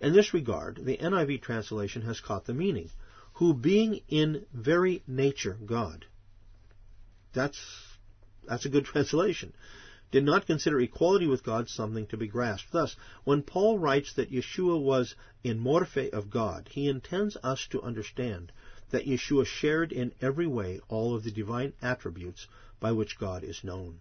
[0.00, 2.90] In this regard, the NIV translation has caught the meaning,
[3.34, 6.06] who being in very nature God.
[7.32, 7.58] That's,
[8.46, 9.52] that's a good translation
[10.10, 12.72] did not consider equality with God something to be grasped.
[12.72, 17.82] Thus, when Paul writes that Yeshua was in morphe of God, he intends us to
[17.82, 18.50] understand
[18.90, 22.48] that Yeshua shared in every way all of the divine attributes
[22.80, 24.00] by which God is known.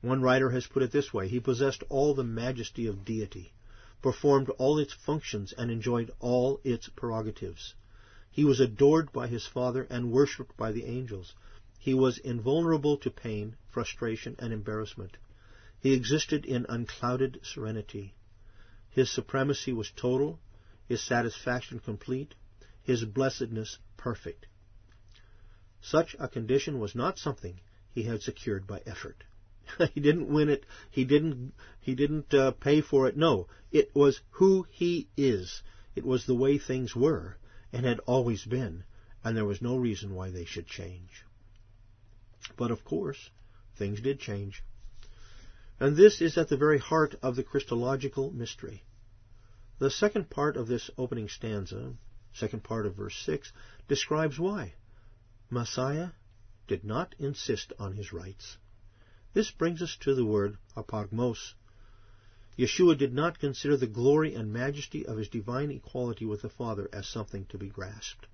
[0.00, 3.52] One writer has put it this way He possessed all the majesty of deity,
[4.00, 7.74] performed all its functions, and enjoyed all its prerogatives.
[8.30, 11.34] He was adored by his Father and worshipped by the angels.
[11.84, 15.16] He was invulnerable to pain, frustration, and embarrassment.
[15.80, 18.14] He existed in unclouded serenity.
[18.88, 20.38] His supremacy was total,
[20.86, 22.36] his satisfaction complete,
[22.84, 24.46] his blessedness perfect.
[25.80, 27.58] Such a condition was not something
[27.90, 29.24] he had secured by effort.
[29.92, 30.64] he didn't win it.
[30.88, 31.52] He didn't.
[31.80, 33.16] He didn't uh, pay for it.
[33.16, 35.64] No, it was who he is.
[35.96, 37.38] It was the way things were
[37.72, 38.84] and had always been,
[39.24, 41.24] and there was no reason why they should change.
[42.56, 43.30] But of course,
[43.76, 44.62] things did change.
[45.80, 48.84] And this is at the very heart of the Christological mystery.
[49.78, 51.94] The second part of this opening stanza,
[52.32, 53.52] second part of verse 6,
[53.88, 54.74] describes why.
[55.50, 56.10] Messiah
[56.68, 58.58] did not insist on his rights.
[59.34, 61.54] This brings us to the word harpagmos.
[62.58, 66.88] Yeshua did not consider the glory and majesty of his divine equality with the Father
[66.92, 68.26] as something to be grasped.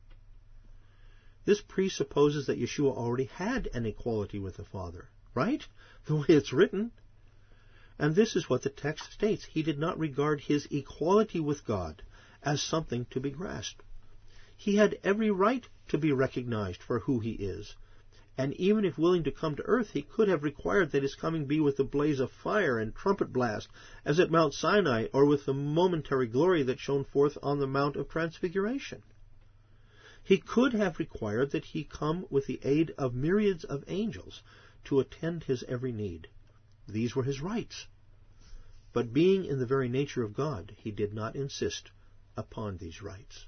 [1.49, 5.67] This presupposes that Yeshua already had an equality with the Father, right?
[6.05, 6.91] The way it's written.
[7.99, 9.47] And this is what the text states.
[9.47, 12.03] He did not regard his equality with God
[12.43, 13.83] as something to be grasped.
[14.59, 17.77] He had every right to be recognized for who he is.
[18.37, 21.47] And even if willing to come to earth, he could have required that his coming
[21.47, 23.71] be with the blaze of fire and trumpet blast,
[24.05, 27.97] as at Mount Sinai, or with the momentary glory that shone forth on the Mount
[27.97, 29.03] of Transfiguration.
[30.29, 34.43] He could have required that he come with the aid of myriads of angels
[34.85, 36.29] to attend his every need.
[36.87, 37.87] These were his rights.
[38.93, 41.91] But being in the very nature of God, he did not insist
[42.37, 43.47] upon these rights.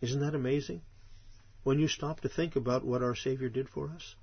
[0.00, 0.82] Isn't that amazing?
[1.62, 4.16] When you stop to think about what our Savior did for us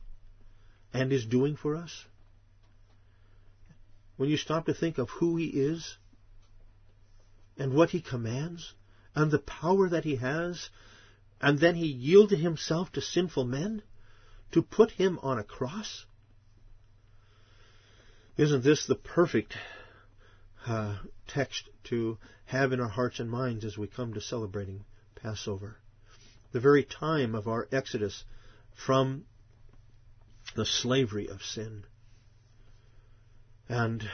[0.92, 2.04] and is doing for us,
[4.18, 5.96] when you stop to think of who He is
[7.58, 8.74] and what He commands,
[9.16, 10.70] and the power that he has,
[11.42, 13.82] and then he yielded himself to sinful men
[14.52, 16.06] to put him on a cross?
[18.38, 19.56] Isn't this the perfect
[20.68, 20.98] uh,
[21.28, 24.84] text to have in our hearts and minds as we come to celebrating
[25.16, 25.78] Passover?
[26.52, 28.24] The very time of our exodus
[28.74, 29.26] from
[30.56, 31.86] the slavery of sin.
[33.68, 34.10] And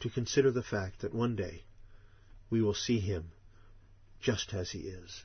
[0.00, 1.64] to consider the fact that one day
[2.48, 3.32] we will see him
[4.20, 5.24] just as he is.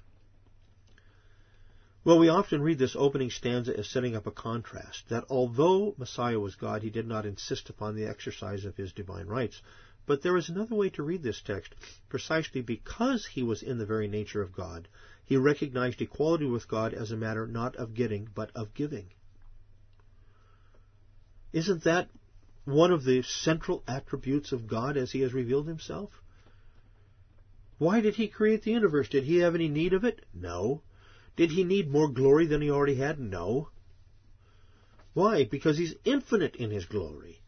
[2.03, 6.39] Well, we often read this opening stanza as setting up a contrast, that although Messiah
[6.39, 9.61] was God, he did not insist upon the exercise of his divine rights.
[10.07, 11.75] But there is another way to read this text.
[12.09, 14.87] Precisely because he was in the very nature of God,
[15.23, 19.13] he recognized equality with God as a matter not of getting, but of giving.
[21.53, 22.09] Isn't that
[22.65, 26.20] one of the central attributes of God as he has revealed himself?
[27.81, 29.09] Why did he create the universe?
[29.09, 30.23] Did he have any need of it?
[30.35, 30.83] No.
[31.35, 33.19] Did he need more glory than he already had?
[33.19, 33.69] No.
[35.15, 35.45] Why?
[35.45, 37.41] Because he's infinite in his glory.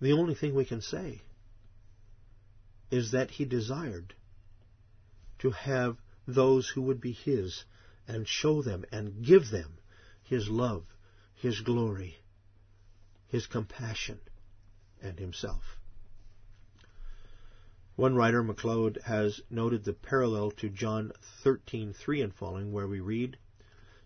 [0.00, 1.20] The only thing we can say
[2.90, 4.14] is that he desired
[5.40, 7.66] to have those who would be his
[8.08, 9.76] and show them and give them
[10.22, 10.86] his love,
[11.34, 12.16] his glory,
[13.26, 14.20] his compassion,
[15.02, 15.81] and himself.
[17.96, 21.12] One writer, MacLeod, has noted the parallel to John
[21.44, 23.36] 13:3 and following, where we read,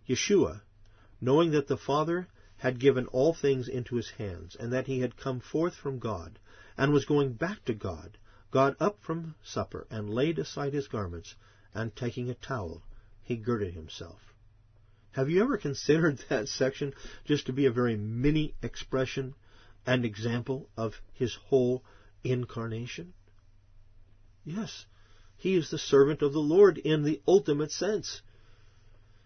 [0.09, 0.63] Yeshua,
[1.21, 2.27] knowing that the Father
[2.57, 6.41] had given all things into his hands, and that he had come forth from God,
[6.77, 8.19] and was going back to God,
[8.51, 11.37] got up from supper, and laid aside his garments,
[11.73, 12.83] and taking a towel,
[13.23, 14.35] he girded himself.
[15.13, 16.93] Have you ever considered that section
[17.25, 19.37] just to be a very mini expression
[19.87, 21.85] and example of his whole
[22.25, 23.15] incarnation?
[24.49, 24.87] Yes,
[25.37, 28.23] he is the servant of the Lord in the ultimate sense.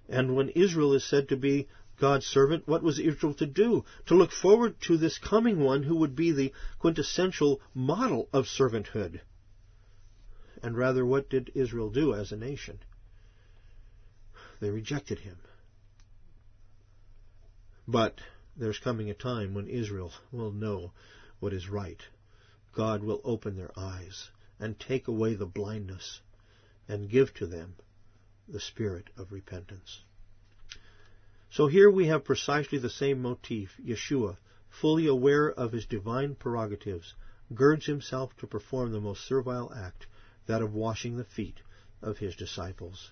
[0.09, 1.69] And when Israel is said to be
[1.99, 3.85] God's servant, what was Israel to do?
[4.07, 9.21] To look forward to this coming one who would be the quintessential model of servanthood.
[10.63, 12.79] And rather, what did Israel do as a nation?
[14.59, 15.37] They rejected him.
[17.87, 18.21] But
[18.57, 20.93] there's coming a time when Israel will know
[21.41, 22.01] what is right.
[22.73, 24.31] God will open their eyes
[24.61, 26.21] and take away the blindness
[26.87, 27.75] and give to them
[28.47, 30.03] the spirit of repentance.
[31.51, 33.77] So here we have precisely the same motif.
[33.85, 34.37] Yeshua,
[34.69, 37.15] fully aware of his divine prerogatives,
[37.55, 40.07] girds himself to perform the most servile act,
[40.47, 41.61] that of washing the feet
[42.03, 43.11] of his disciples.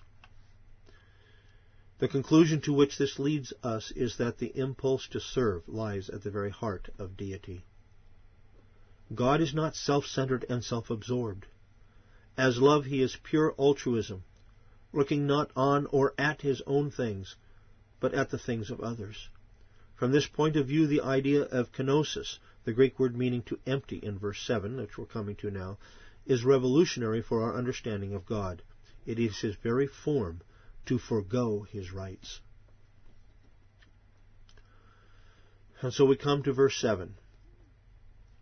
[1.99, 6.23] The conclusion to which this leads us is that the impulse to serve lies at
[6.23, 7.65] the very heart of deity.
[9.13, 11.47] God is not self-centered and self-absorbed.
[12.37, 14.23] As love, he is pure altruism,
[14.93, 17.35] looking not on or at his own things,
[17.99, 19.29] but at the things of others.
[19.95, 23.97] From this point of view, the idea of kenosis, the Greek word meaning to empty
[23.97, 25.77] in verse 7, which we're coming to now,
[26.25, 28.61] is revolutionary for our understanding of God.
[29.05, 30.41] It is his very form
[30.85, 32.39] to forego his rights.
[35.81, 37.15] And so we come to verse 7.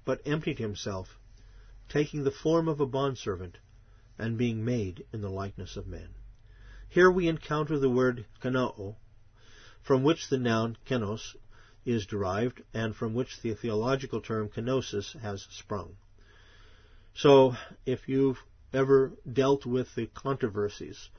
[0.07, 1.19] But emptied himself,
[1.89, 3.57] taking the form of a bondservant,
[4.17, 6.13] and being made in the likeness of men.
[6.87, 8.95] Here we encounter the word kenoo,
[9.81, 11.35] from which the noun kenos
[11.83, 15.97] is derived and from which the theological term kenosis has sprung.
[17.13, 18.41] So, if you've
[18.71, 21.09] ever dealt with the controversies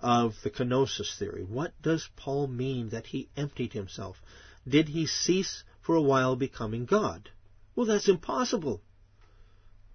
[0.00, 4.20] of the kenosis theory, what does Paul mean that he emptied himself?
[4.66, 7.30] Did he cease for a while becoming God?
[7.74, 8.82] Well, that's impossible.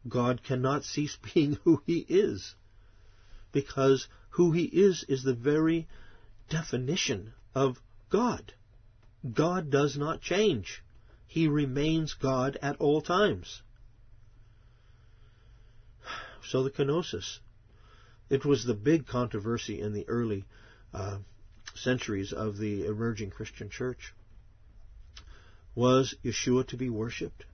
[0.08, 2.56] God cannot cease being who he is,
[3.52, 5.88] because who he is is the very
[6.50, 8.54] definition of God.
[9.34, 10.84] God does not change.
[11.28, 13.62] He remains God at all times.
[16.44, 17.40] So the kenosis.
[18.30, 20.46] It was the big controversy in the early
[20.94, 21.18] uh,
[21.76, 24.14] centuries of the emerging Christian church.
[25.76, 27.46] Was Yeshua to be worshipped?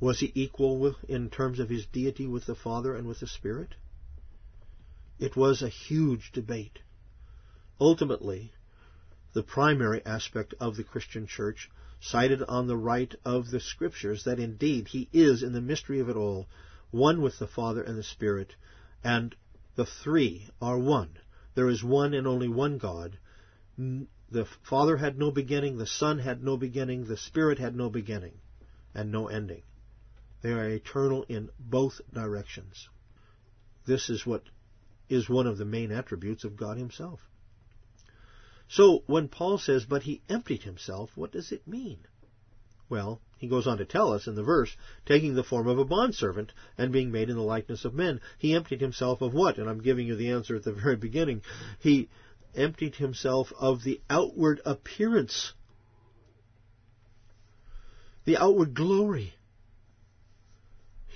[0.00, 3.26] Was he equal with, in terms of his deity with the Father and with the
[3.26, 3.74] Spirit?
[5.18, 6.78] It was a huge debate.
[7.80, 8.52] Ultimately,
[9.32, 11.68] the primary aspect of the Christian church,
[12.00, 16.08] cited on the right of the Scriptures that indeed he is, in the mystery of
[16.08, 16.46] it all,
[16.92, 18.54] one with the Father and the Spirit,
[19.02, 19.34] and
[19.74, 21.18] the three are one.
[21.54, 23.18] There is one and only one God.
[23.76, 28.34] The Father had no beginning, the Son had no beginning, the Spirit had no beginning,
[28.94, 29.62] and no ending.
[30.42, 32.88] They are eternal in both directions.
[33.86, 34.42] This is what
[35.08, 37.20] is one of the main attributes of God Himself.
[38.68, 42.00] So when Paul says, but he emptied himself, what does it mean?
[42.90, 44.74] Well, he goes on to tell us in the verse,
[45.06, 48.20] taking the form of a bondservant and being made in the likeness of men.
[48.38, 49.58] He emptied himself of what?
[49.58, 51.42] And I'm giving you the answer at the very beginning.
[51.80, 52.08] He
[52.54, 55.54] emptied himself of the outward appearance,
[58.24, 59.34] the outward glory.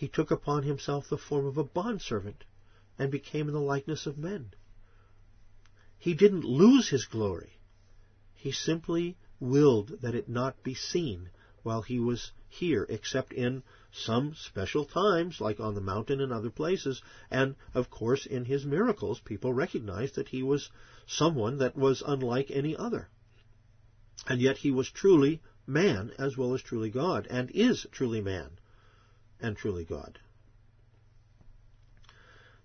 [0.03, 2.43] He took upon himself the form of a bondservant
[2.99, 4.53] and became in the likeness of men.
[5.97, 7.61] He didn't lose his glory.
[8.35, 11.31] He simply willed that it not be seen
[11.63, 16.51] while he was here, except in some special times, like on the mountain and other
[16.51, 17.01] places.
[17.31, 20.69] And, of course, in his miracles, people recognized that he was
[21.07, 23.09] someone that was unlike any other.
[24.27, 28.59] And yet he was truly man as well as truly God, and is truly man
[29.43, 30.19] and truly God.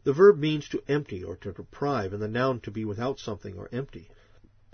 [0.03, 3.57] The verb means to empty or to deprive, and the noun to be without something
[3.57, 4.09] or empty.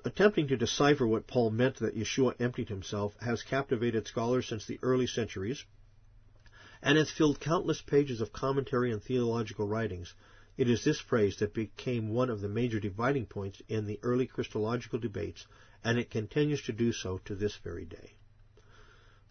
[0.05, 4.77] Attempting to decipher what Paul meant that Yeshua emptied himself has captivated scholars since the
[4.83, 5.65] early centuries,
[6.83, 10.13] and has filled countless pages of commentary and theological writings.
[10.55, 14.27] It is this phrase that became one of the major dividing points in the early
[14.27, 15.47] Christological debates,
[15.83, 18.13] and it continues to do so to this very day.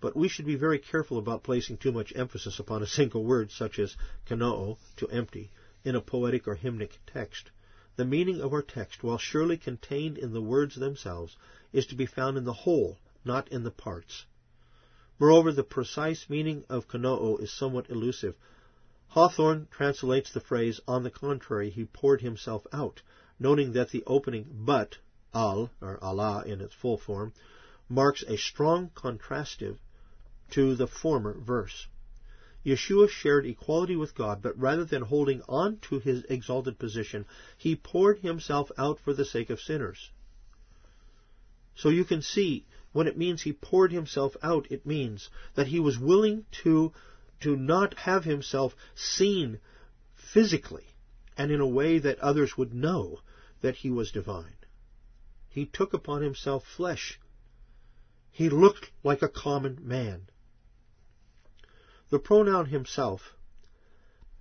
[0.03, 3.53] But we should be very careful about placing too much emphasis upon a single word,
[3.53, 3.97] such as
[4.27, 5.53] kenoo, to empty,
[5.85, 7.53] in a poetic or hymnic text.
[7.95, 11.37] The meaning of our text, while surely contained in the words themselves,
[11.73, 14.27] is to be found in the whole, not in the parts.
[15.21, 18.35] Moreover, the precise meaning of kenoo is somewhat elusive.
[19.07, 23.03] Hawthorne translates the phrase, on the contrary, he poured himself out,
[23.39, 24.99] noting that the opening but,
[25.33, 27.33] al, or alla in its full form,
[27.89, 29.79] marks a strong contrastive
[30.53, 31.87] to the former verse.
[32.65, 37.27] Yeshua shared equality with God, but rather than holding on to his exalted position,
[37.59, 40.11] he poured himself out for the sake of sinners.
[41.75, 45.81] So you can see when it means he poured himself out, it means that he
[45.81, 46.93] was willing to,
[47.41, 49.59] to not have himself seen
[50.15, 50.87] physically
[51.37, 53.21] and in a way that others would know
[53.63, 54.57] that he was divine.
[55.49, 57.19] He took upon himself flesh.
[58.31, 60.29] He looked like a common man.
[62.13, 63.39] The pronoun himself,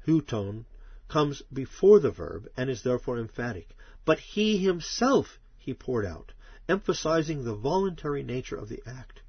[0.05, 0.65] huton,
[1.07, 3.77] comes before the verb and is therefore emphatic.
[4.03, 6.33] But he himself he poured out,
[6.67, 9.21] emphasizing the voluntary nature of the act.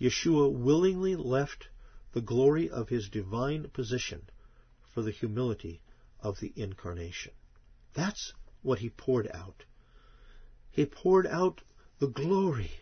[0.00, 1.68] Yeshua willingly left
[2.10, 4.28] the glory of his divine position
[4.92, 5.82] for the humility
[6.18, 7.32] of the incarnation.
[7.94, 8.32] That's
[8.62, 9.62] what he poured out.
[10.72, 11.62] He poured out
[12.00, 12.72] the glory.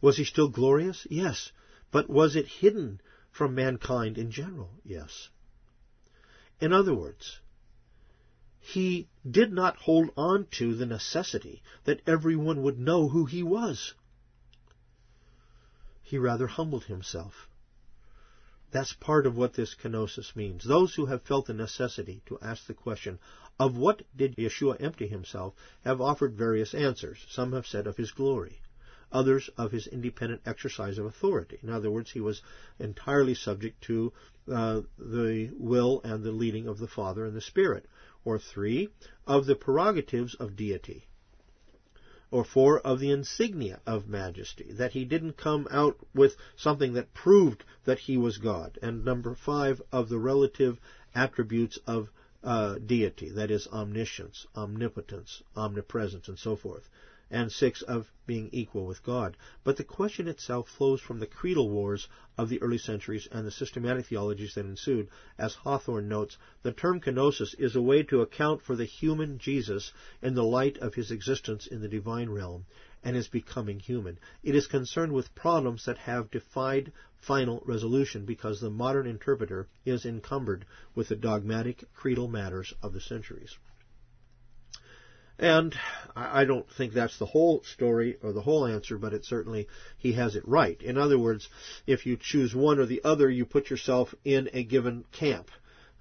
[0.00, 1.06] Was he still glorious?
[1.10, 1.52] Yes.
[1.90, 4.70] But was it hidden from mankind in general?
[4.84, 5.30] Yes.
[6.60, 7.40] In other words,
[8.60, 13.94] he did not hold on to the necessity that everyone would know who he was.
[16.02, 17.48] He rather humbled himself.
[18.70, 20.64] That's part of what this kenosis means.
[20.64, 23.18] Those who have felt the necessity to ask the question,
[23.58, 25.54] of what did Yeshua empty himself,
[25.84, 27.26] have offered various answers.
[27.28, 28.60] Some have said of his glory
[29.12, 31.58] others of his independent exercise of authority.
[31.62, 32.42] In other words, he was
[32.78, 34.12] entirely subject to
[34.50, 37.86] uh, the will and the leading of the Father and the Spirit.
[38.24, 38.88] Or three,
[39.26, 41.06] of the prerogatives of deity.
[42.30, 47.12] Or four, of the insignia of majesty, that he didn't come out with something that
[47.12, 48.78] proved that he was God.
[48.80, 50.80] And number five, of the relative
[51.14, 52.08] attributes of
[52.42, 56.88] uh, deity, that is, omniscience, omnipotence, omnipresence, and so forth
[57.32, 59.38] and six of being equal with God.
[59.64, 62.06] But the question itself flows from the creedal wars
[62.36, 65.08] of the early centuries and the systematic theologies that ensued.
[65.38, 69.92] As Hawthorne notes, the term kenosis is a way to account for the human Jesus
[70.20, 72.66] in the light of his existence in the divine realm
[73.02, 74.18] and his becoming human.
[74.42, 80.04] It is concerned with problems that have defied final resolution because the modern interpreter is
[80.04, 83.56] encumbered with the dogmatic creedal matters of the centuries.
[85.38, 85.74] And
[86.14, 89.66] I don't think that's the whole story or the whole answer, but it certainly,
[89.96, 90.80] he has it right.
[90.82, 91.48] In other words,
[91.86, 95.50] if you choose one or the other, you put yourself in a given camp.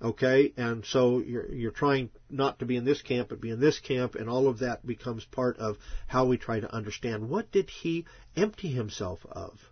[0.02, 0.54] Okay?
[0.58, 3.80] And so you're, you're trying not to be in this camp, but be in this
[3.80, 5.78] camp, and all of that becomes part of
[6.08, 8.06] how we try to understand what did he
[8.36, 9.72] empty himself of?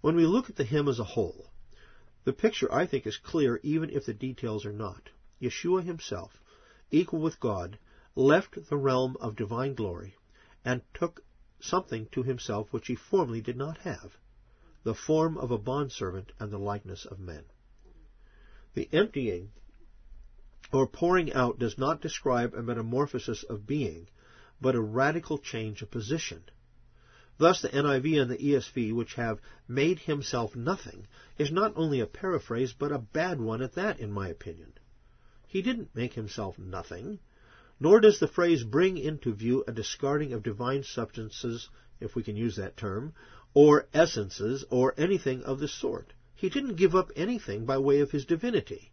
[0.00, 1.46] When we look at the hymn as a whole,
[2.24, 5.08] the picture, I think, is clear even if the details are not.
[5.40, 6.42] Yeshua himself,
[6.90, 7.78] equal with God,
[8.18, 10.16] left the realm of divine glory
[10.64, 11.22] and took
[11.60, 14.18] something to himself which he formerly did not have,
[14.82, 17.44] the form of a bondservant and the likeness of men.
[18.74, 19.52] The emptying
[20.72, 24.08] or pouring out does not describe a metamorphosis of being,
[24.60, 26.42] but a radical change of position.
[27.36, 31.06] Thus, the NIV and the ESV, which have made himself nothing,
[31.38, 34.72] is not only a paraphrase, but a bad one at that, in my opinion.
[35.46, 37.20] He didn't make himself nothing.
[37.80, 41.68] Nor does the phrase bring into view a discarding of divine substances,
[42.00, 43.14] if we can use that term,
[43.54, 46.12] or essences, or anything of the sort.
[46.34, 48.92] He didn't give up anything by way of his divinity.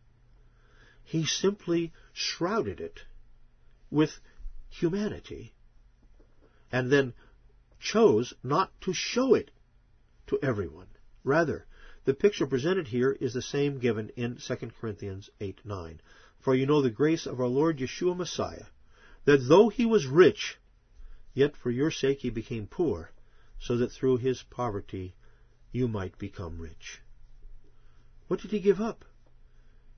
[1.03, 3.01] He simply shrouded it
[3.89, 4.19] with
[4.69, 5.53] humanity
[6.71, 7.13] and then
[7.79, 9.51] chose not to show it
[10.27, 10.87] to everyone.
[11.23, 11.65] Rather,
[12.05, 16.01] the picture presented here is the same given in 2 Corinthians 8 9.
[16.39, 18.65] For you know the grace of our Lord Yeshua Messiah,
[19.25, 20.57] that though he was rich,
[21.33, 23.11] yet for your sake he became poor,
[23.59, 25.13] so that through his poverty
[25.71, 27.01] you might become rich.
[28.27, 29.05] What did he give up?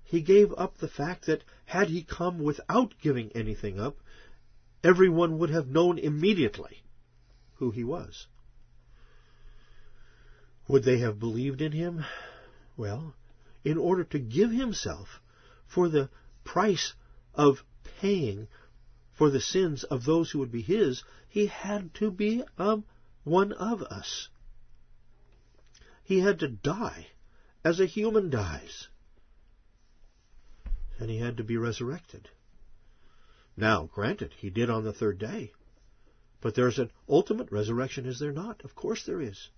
[0.04, 3.98] He gave up the fact that had he come without giving anything up,
[4.84, 6.84] everyone would have known immediately
[7.56, 8.28] who he was.
[10.68, 12.06] Would they have believed in him?
[12.78, 13.16] Well,
[13.64, 15.22] in order to give himself
[15.66, 16.10] for the
[16.44, 16.94] price
[17.34, 17.64] of
[18.00, 18.48] paying
[19.18, 22.86] for the sins of those who would be his, he had to be um,
[23.24, 24.30] one of us.
[26.04, 27.08] He had to die
[27.64, 28.88] as a human dies.
[31.00, 32.30] And he had to be resurrected.
[33.58, 35.52] Now, granted, he did on the third day.
[36.40, 38.64] But there's an ultimate resurrection, is there not?
[38.64, 39.50] Of course there is.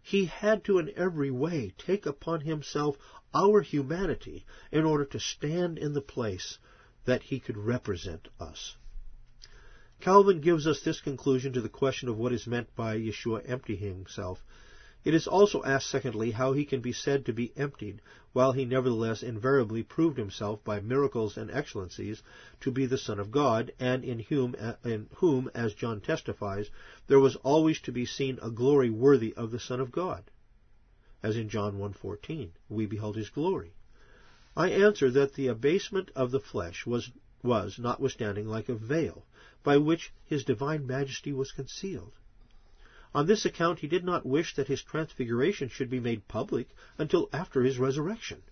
[0.00, 2.96] He had to, in every way, take upon himself
[3.34, 6.58] our humanity in order to stand in the place
[7.04, 8.76] that he could represent us.
[10.00, 13.80] Calvin gives us this conclusion to the question of what is meant by Yeshua emptying
[13.80, 14.42] himself
[15.02, 18.02] it is also asked, secondly, how he can be said to be emptied,
[18.34, 22.22] while he nevertheless invariably proved himself by miracles and excellencies
[22.60, 26.68] to be the Son of God, and in whom, in whom, as John testifies,
[27.06, 30.30] there was always to be seen a glory worthy of the Son of God,
[31.22, 33.72] as in John 1.14, we beheld his glory.
[34.56, 37.10] I answer that the abasement of the flesh was,
[37.42, 39.24] was, notwithstanding, like a veil,
[39.62, 42.12] by which his divine majesty was concealed.
[43.14, 47.28] On this account he did not wish that his transfiguration should be made public until
[47.32, 48.42] after his resurrection.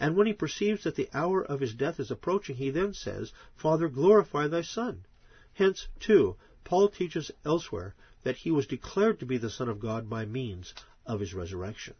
[0.00, 3.32] And when he perceives that the hour of his death is approaching, he then says,
[3.54, 5.04] Father, glorify thy Son.
[5.52, 10.10] Hence, too, Paul teaches elsewhere that he was declared to be the Son of God
[10.10, 10.74] by means
[11.06, 11.94] of his resurrection.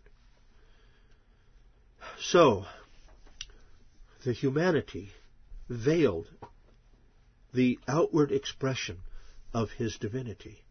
[2.18, 2.66] So,
[4.24, 5.10] the humanity
[5.68, 6.28] veiled
[7.52, 8.98] the outward expression
[9.52, 10.64] of his divinity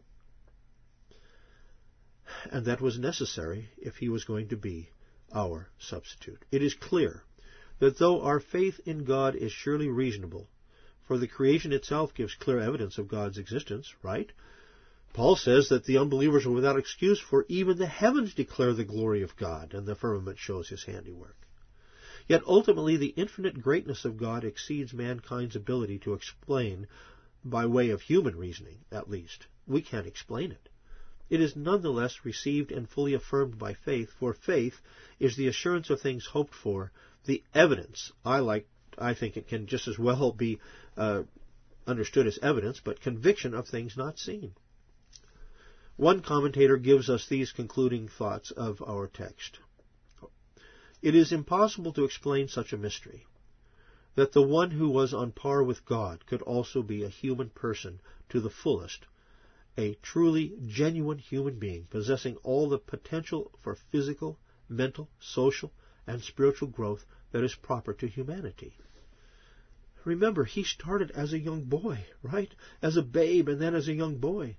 [2.50, 4.90] and that was necessary if he was going to be
[5.32, 6.44] our substitute.
[6.50, 7.22] It is clear
[7.78, 10.48] that though our faith in God is surely reasonable,
[11.06, 14.30] for the creation itself gives clear evidence of God's existence, right?
[15.12, 19.22] Paul says that the unbelievers are without excuse, for even the heavens declare the glory
[19.22, 21.36] of God, and the firmament shows his handiwork.
[22.28, 26.86] Yet ultimately, the infinite greatness of God exceeds mankind's ability to explain,
[27.44, 29.46] by way of human reasoning, at least.
[29.66, 30.68] We can't explain it
[31.30, 34.80] it is nonetheless received and fully affirmed by faith, for faith
[35.18, 36.92] is the assurance of things hoped for,
[37.24, 38.12] the evidence.
[38.24, 38.68] I like,
[38.98, 40.60] I think it can just as well be
[40.96, 41.22] uh,
[41.86, 44.54] understood as evidence, but conviction of things not seen.
[45.96, 49.58] One commentator gives us these concluding thoughts of our text.
[51.04, 53.26] It is impossible to explain such a mystery
[54.14, 58.00] that the one who was on par with God could also be a human person
[58.30, 59.04] to the fullest
[59.76, 65.74] a truly genuine human being possessing all the potential for physical, mental, social,
[66.06, 68.78] and spiritual growth that is proper to humanity.
[70.04, 72.54] Remember, he started as a young boy, right?
[72.80, 74.56] As a babe and then as a young boy.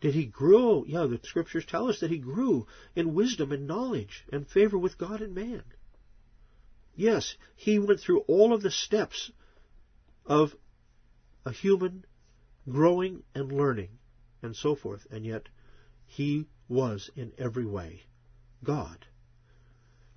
[0.00, 0.84] Did he grow?
[0.84, 4.98] Yeah, the scriptures tell us that he grew in wisdom and knowledge and favor with
[4.98, 5.62] God and man.
[6.94, 9.30] Yes, he went through all of the steps
[10.26, 10.54] of
[11.44, 12.04] a human
[12.68, 13.98] growing and learning
[14.42, 15.48] and so forth, and yet
[16.06, 18.02] he was in every way
[18.62, 19.06] God.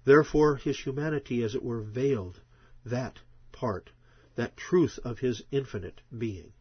[0.06, 2.40] Therefore, his humanity, as it were, veiled
[2.86, 3.20] that
[3.52, 3.90] part,
[4.36, 6.54] that truth of his infinite being.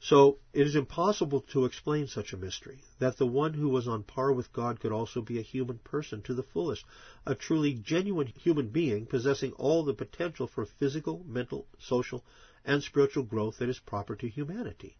[0.00, 4.04] So it is impossible to explain such a mystery, that the one who was on
[4.04, 6.84] par with God could also be a human person to the fullest,
[7.26, 12.24] a truly genuine human being possessing all the potential for physical, mental, social,
[12.64, 14.96] and spiritual growth that is proper to humanity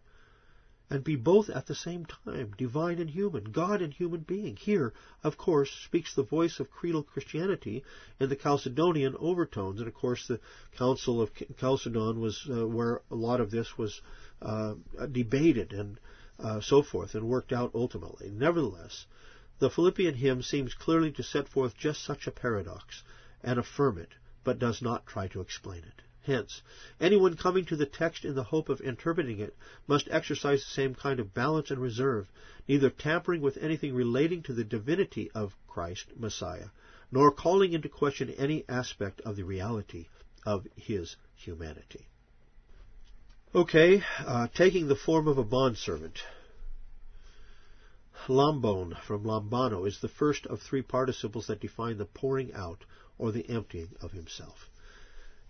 [0.90, 4.56] and be both at the same time, divine and human, God and human being.
[4.56, 7.84] Here, of course, speaks the voice of creedal Christianity
[8.18, 10.40] in the Chalcedonian overtones, and of course, the
[10.76, 14.00] Council of Chalcedon was uh, where a lot of this was
[14.40, 14.74] uh,
[15.12, 16.00] debated and
[16.38, 18.30] uh, so forth, and worked out ultimately.
[18.30, 19.06] Nevertheless,
[19.58, 23.02] the Philippian hymn seems clearly to set forth just such a paradox
[23.42, 24.14] and affirm it,
[24.44, 26.02] but does not try to explain it.
[26.28, 26.60] Hence,
[27.00, 29.56] anyone coming to the text in the hope of interpreting it
[29.86, 32.28] must exercise the same kind of balance and reserve,
[32.68, 36.68] neither tampering with anything relating to the divinity of Christ, Messiah,
[37.10, 40.08] nor calling into question any aspect of the reality
[40.44, 42.06] of his humanity.
[43.54, 46.18] Okay, uh, taking the form of a bondservant.
[48.26, 52.84] Lambone from lambano is the first of three participles that define the pouring out
[53.16, 54.68] or the emptying of himself.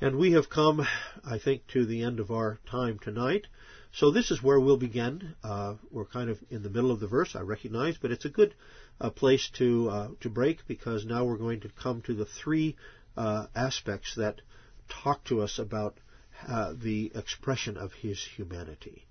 [0.00, 0.86] And we have come,
[1.24, 3.48] I think, to the end of our time tonight.
[3.90, 5.34] So this is where we'll begin.
[5.42, 8.30] Uh, we're kind of in the middle of the verse, I recognize, but it's a
[8.30, 8.54] good
[9.00, 12.76] uh, place to uh, to break because now we're going to come to the three
[13.16, 14.40] uh, aspects that
[14.88, 15.98] talk to us about
[16.46, 19.04] uh, the expression of His humanity.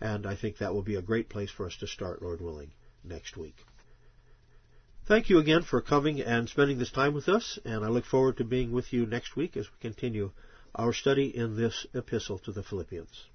[0.00, 2.70] And I think that will be a great place for us to start, Lord willing,
[3.02, 3.56] next week.
[5.06, 8.36] Thank you again for coming and spending this time with us, and I look forward
[8.36, 10.30] to being with you next week as we continue
[10.74, 13.26] our study in this epistle to the Philippians.